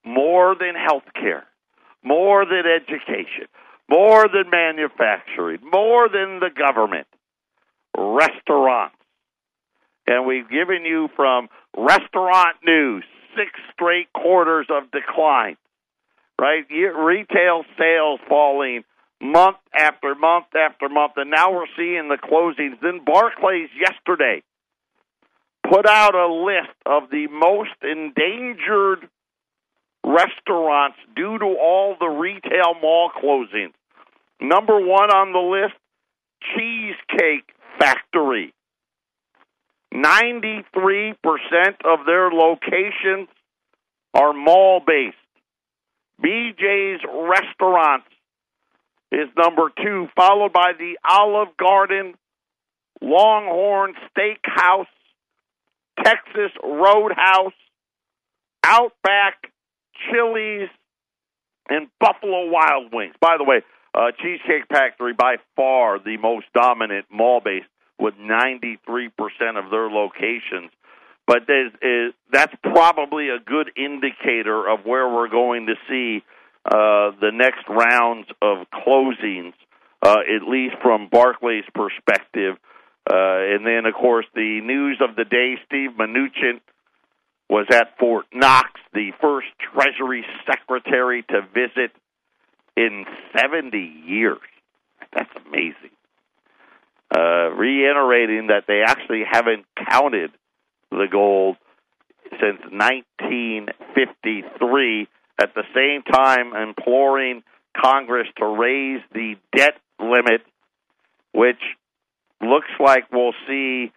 more 0.05 0.55
than 0.59 0.75
health 0.75 1.05
care, 1.13 1.45
more 2.03 2.45
than 2.45 2.63
education, 2.65 3.47
more 3.89 4.27
than 4.27 4.49
manufacturing, 4.51 5.59
more 5.71 6.09
than 6.09 6.39
the 6.39 6.49
government, 6.55 7.07
restaurants. 7.97 8.95
And 10.05 10.25
we've 10.25 10.49
given 10.49 10.83
you 10.83 11.07
from 11.15 11.47
restaurant 11.77 12.57
news 12.65 13.05
six 13.35 13.51
straight 13.73 14.11
quarters 14.13 14.67
of 14.69 14.91
decline, 14.91 15.57
right? 16.39 16.65
Retail 16.69 17.63
sales 17.77 18.19
falling 18.27 18.83
month 19.23 19.57
after 19.73 20.13
month 20.15 20.47
after 20.55 20.89
month, 20.89 21.13
and 21.15 21.31
now 21.31 21.51
we're 21.51 21.65
seeing 21.77 22.09
the 22.09 22.17
closings. 22.17 22.79
Then 22.81 23.01
Barclays 23.05 23.69
yesterday 23.79 24.43
put 25.67 25.87
out 25.87 26.13
a 26.13 26.27
list 26.27 26.75
of 26.85 27.09
the 27.09 27.27
most 27.27 27.71
endangered 27.81 29.07
restaurants 30.05 30.97
due 31.15 31.39
to 31.39 31.45
all 31.45 31.95
the 31.99 32.07
retail 32.07 32.75
mall 32.81 33.09
closings. 33.09 33.73
Number 34.41 34.79
one 34.79 35.09
on 35.09 35.31
the 35.31 35.39
list, 35.39 35.75
Cheesecake 36.53 37.49
Factory. 37.79 38.53
93% 39.93 41.13
of 41.85 42.05
their 42.05 42.29
locations 42.29 43.29
are 44.13 44.33
mall 44.33 44.81
based. 44.85 45.15
BJ's 46.21 47.01
Restaurants 47.05 48.07
is 49.13 49.29
number 49.37 49.71
two, 49.81 50.07
followed 50.15 50.51
by 50.51 50.73
the 50.77 50.97
Olive 51.07 51.55
Garden, 51.57 52.15
Longhorn 53.01 53.93
Steakhouse, 54.09 54.87
Texas 56.03 56.51
Roadhouse, 56.63 57.53
Outback, 58.63 59.51
Chili's, 60.09 60.69
and 61.69 61.87
Buffalo 61.99 62.49
Wild 62.49 62.91
Wings. 62.91 63.13
By 63.21 63.35
the 63.37 63.43
way, 63.43 63.61
uh, 63.93 64.11
Cheesecake 64.19 64.67
Factory 64.69 65.13
by 65.13 65.35
far 65.55 65.99
the 65.99 66.17
most 66.17 66.47
dominant 66.55 67.05
mall 67.11 67.41
based 67.43 67.67
with 67.99 68.15
93% 68.15 68.77
of 69.55 69.69
their 69.69 69.89
locations. 69.89 70.71
But 71.25 71.43
is, 71.43 72.13
that's 72.31 72.53
probably 72.63 73.29
a 73.29 73.39
good 73.39 73.71
indicator 73.77 74.67
of 74.67 74.85
where 74.85 75.07
we're 75.07 75.29
going 75.29 75.67
to 75.67 75.75
see 75.87 76.23
uh, 76.65 77.11
the 77.19 77.31
next 77.33 77.67
rounds 77.67 78.27
of 78.41 78.67
closings, 78.71 79.53
uh, 80.01 80.19
at 80.35 80.47
least 80.47 80.75
from 80.81 81.09
Barclays' 81.11 81.65
perspective. 81.73 82.55
Uh, 83.09 83.55
and 83.55 83.65
then, 83.65 83.85
of 83.85 83.93
course, 83.93 84.25
the 84.33 84.61
news 84.63 85.01
of 85.01 85.15
the 85.15 85.25
day 85.25 85.55
Steve 85.65 85.91
Mnuchin 85.99 86.61
was 87.49 87.67
at 87.71 87.97
Fort 87.99 88.25
Knox, 88.33 88.69
the 88.93 89.11
first 89.21 89.47
Treasury 89.73 90.25
Secretary 90.45 91.23
to 91.23 91.41
visit 91.53 91.91
in 92.77 93.05
70 93.37 93.77
years. 94.05 94.39
That's 95.13 95.29
amazing. 95.45 95.91
Uh, 97.15 97.51
reiterating 97.51 98.47
that 98.47 98.63
they 98.67 98.81
actually 98.85 99.23
haven't 99.29 99.65
counted 99.89 100.31
the 100.89 101.07
gold 101.11 101.57
since 102.39 102.59
53. 103.95 105.07
At 105.41 105.53
the 105.55 105.63
same 105.73 106.03
time, 106.03 106.55
imploring 106.55 107.43
Congress 107.75 108.27
to 108.37 108.45
raise 108.45 109.01
the 109.13 109.35
debt 109.55 109.75
limit, 109.99 110.41
which 111.33 111.59
looks 112.41 112.69
like 112.79 113.11
we'll 113.11 113.33
see. 113.47 113.91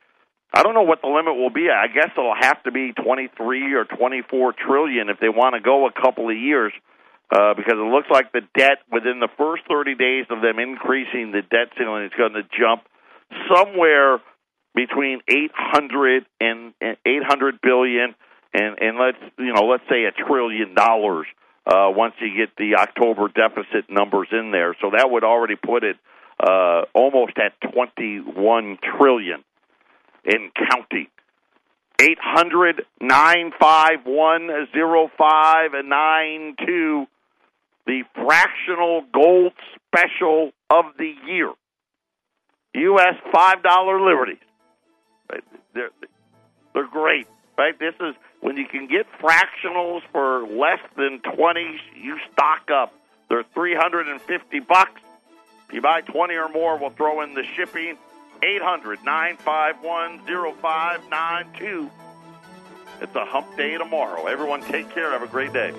I 0.54 0.62
don't 0.62 0.74
know 0.74 0.82
what 0.82 1.02
the 1.02 1.08
limit 1.08 1.36
will 1.36 1.50
be. 1.50 1.68
I 1.68 1.88
guess 1.88 2.10
it'll 2.16 2.34
have 2.38 2.62
to 2.62 2.72
be 2.72 2.92
23 2.92 3.74
or 3.74 3.84
24 3.84 4.54
trillion 4.54 5.10
if 5.10 5.20
they 5.20 5.28
want 5.28 5.54
to 5.54 5.60
go 5.60 5.86
a 5.86 5.92
couple 5.92 6.30
of 6.30 6.36
years, 6.36 6.72
uh, 7.30 7.52
because 7.54 7.74
it 7.74 7.92
looks 7.92 8.08
like 8.10 8.32
the 8.32 8.42
debt 8.56 8.78
within 8.90 9.20
the 9.20 9.28
first 9.36 9.64
30 9.68 9.94
days 9.96 10.24
of 10.30 10.40
them 10.40 10.58
increasing 10.58 11.32
the 11.32 11.42
debt 11.42 11.76
ceiling 11.76 12.04
is 12.04 12.12
going 12.16 12.32
to 12.32 12.42
jump 12.56 12.84
somewhere 13.52 14.20
between 14.74 15.20
800 15.28 16.24
and, 16.40 16.72
and 16.80 16.96
800 17.04 17.60
billion 17.60 18.14
and 18.56 18.78
and 18.80 18.98
let's 18.98 19.18
you 19.38 19.52
know 19.52 19.66
let's 19.66 19.84
say 19.88 20.04
a 20.04 20.12
trillion 20.12 20.74
dollars 20.74 21.26
uh, 21.66 21.90
once 21.90 22.14
you 22.20 22.36
get 22.36 22.56
the 22.56 22.76
October 22.76 23.28
deficit 23.28 23.90
numbers 23.90 24.28
in 24.32 24.50
there. 24.52 24.74
So 24.80 24.90
that 24.96 25.10
would 25.10 25.24
already 25.24 25.56
put 25.56 25.84
it 25.84 25.96
uh, 26.40 26.82
almost 26.94 27.32
at 27.38 27.52
21 27.72 28.78
trillion 28.98 29.44
in 30.24 30.50
counting. 30.70 31.08
800 31.98 32.82
951 33.00 34.48
0592, 35.16 37.06
the 37.86 38.02
fractional 38.14 39.02
gold 39.12 39.52
special 39.76 40.52
of 40.70 40.84
the 40.98 41.14
year. 41.26 41.52
U.S. 42.74 43.14
$5 43.34 44.06
liberties. 44.06 44.36
They're, 45.72 45.90
they're 46.74 46.86
great, 46.88 47.26
right? 47.56 47.78
This 47.78 47.94
is 48.00 48.14
when 48.40 48.56
you 48.56 48.66
can 48.66 48.86
get 48.86 49.06
fractionals 49.20 50.02
for 50.12 50.46
less 50.46 50.80
than 50.96 51.20
20, 51.20 51.80
you 52.00 52.18
stock 52.32 52.70
up. 52.70 52.92
They're 53.28 53.44
350 53.54 54.60
bucks. 54.60 55.00
If 55.68 55.74
you 55.74 55.80
buy 55.80 56.02
20 56.02 56.34
or 56.34 56.48
more, 56.48 56.78
we'll 56.78 56.90
throw 56.90 57.22
in 57.22 57.34
the 57.34 57.42
shipping. 57.56 57.96
800 58.42 59.02
951 59.04 60.18
0592. 60.26 61.90
It's 63.00 63.14
a 63.14 63.24
hump 63.24 63.56
day 63.56 63.76
tomorrow. 63.76 64.26
Everyone 64.26 64.60
take 64.62 64.90
care. 64.90 65.10
Have 65.12 65.22
a 65.22 65.26
great 65.26 65.52
day. 65.52 65.72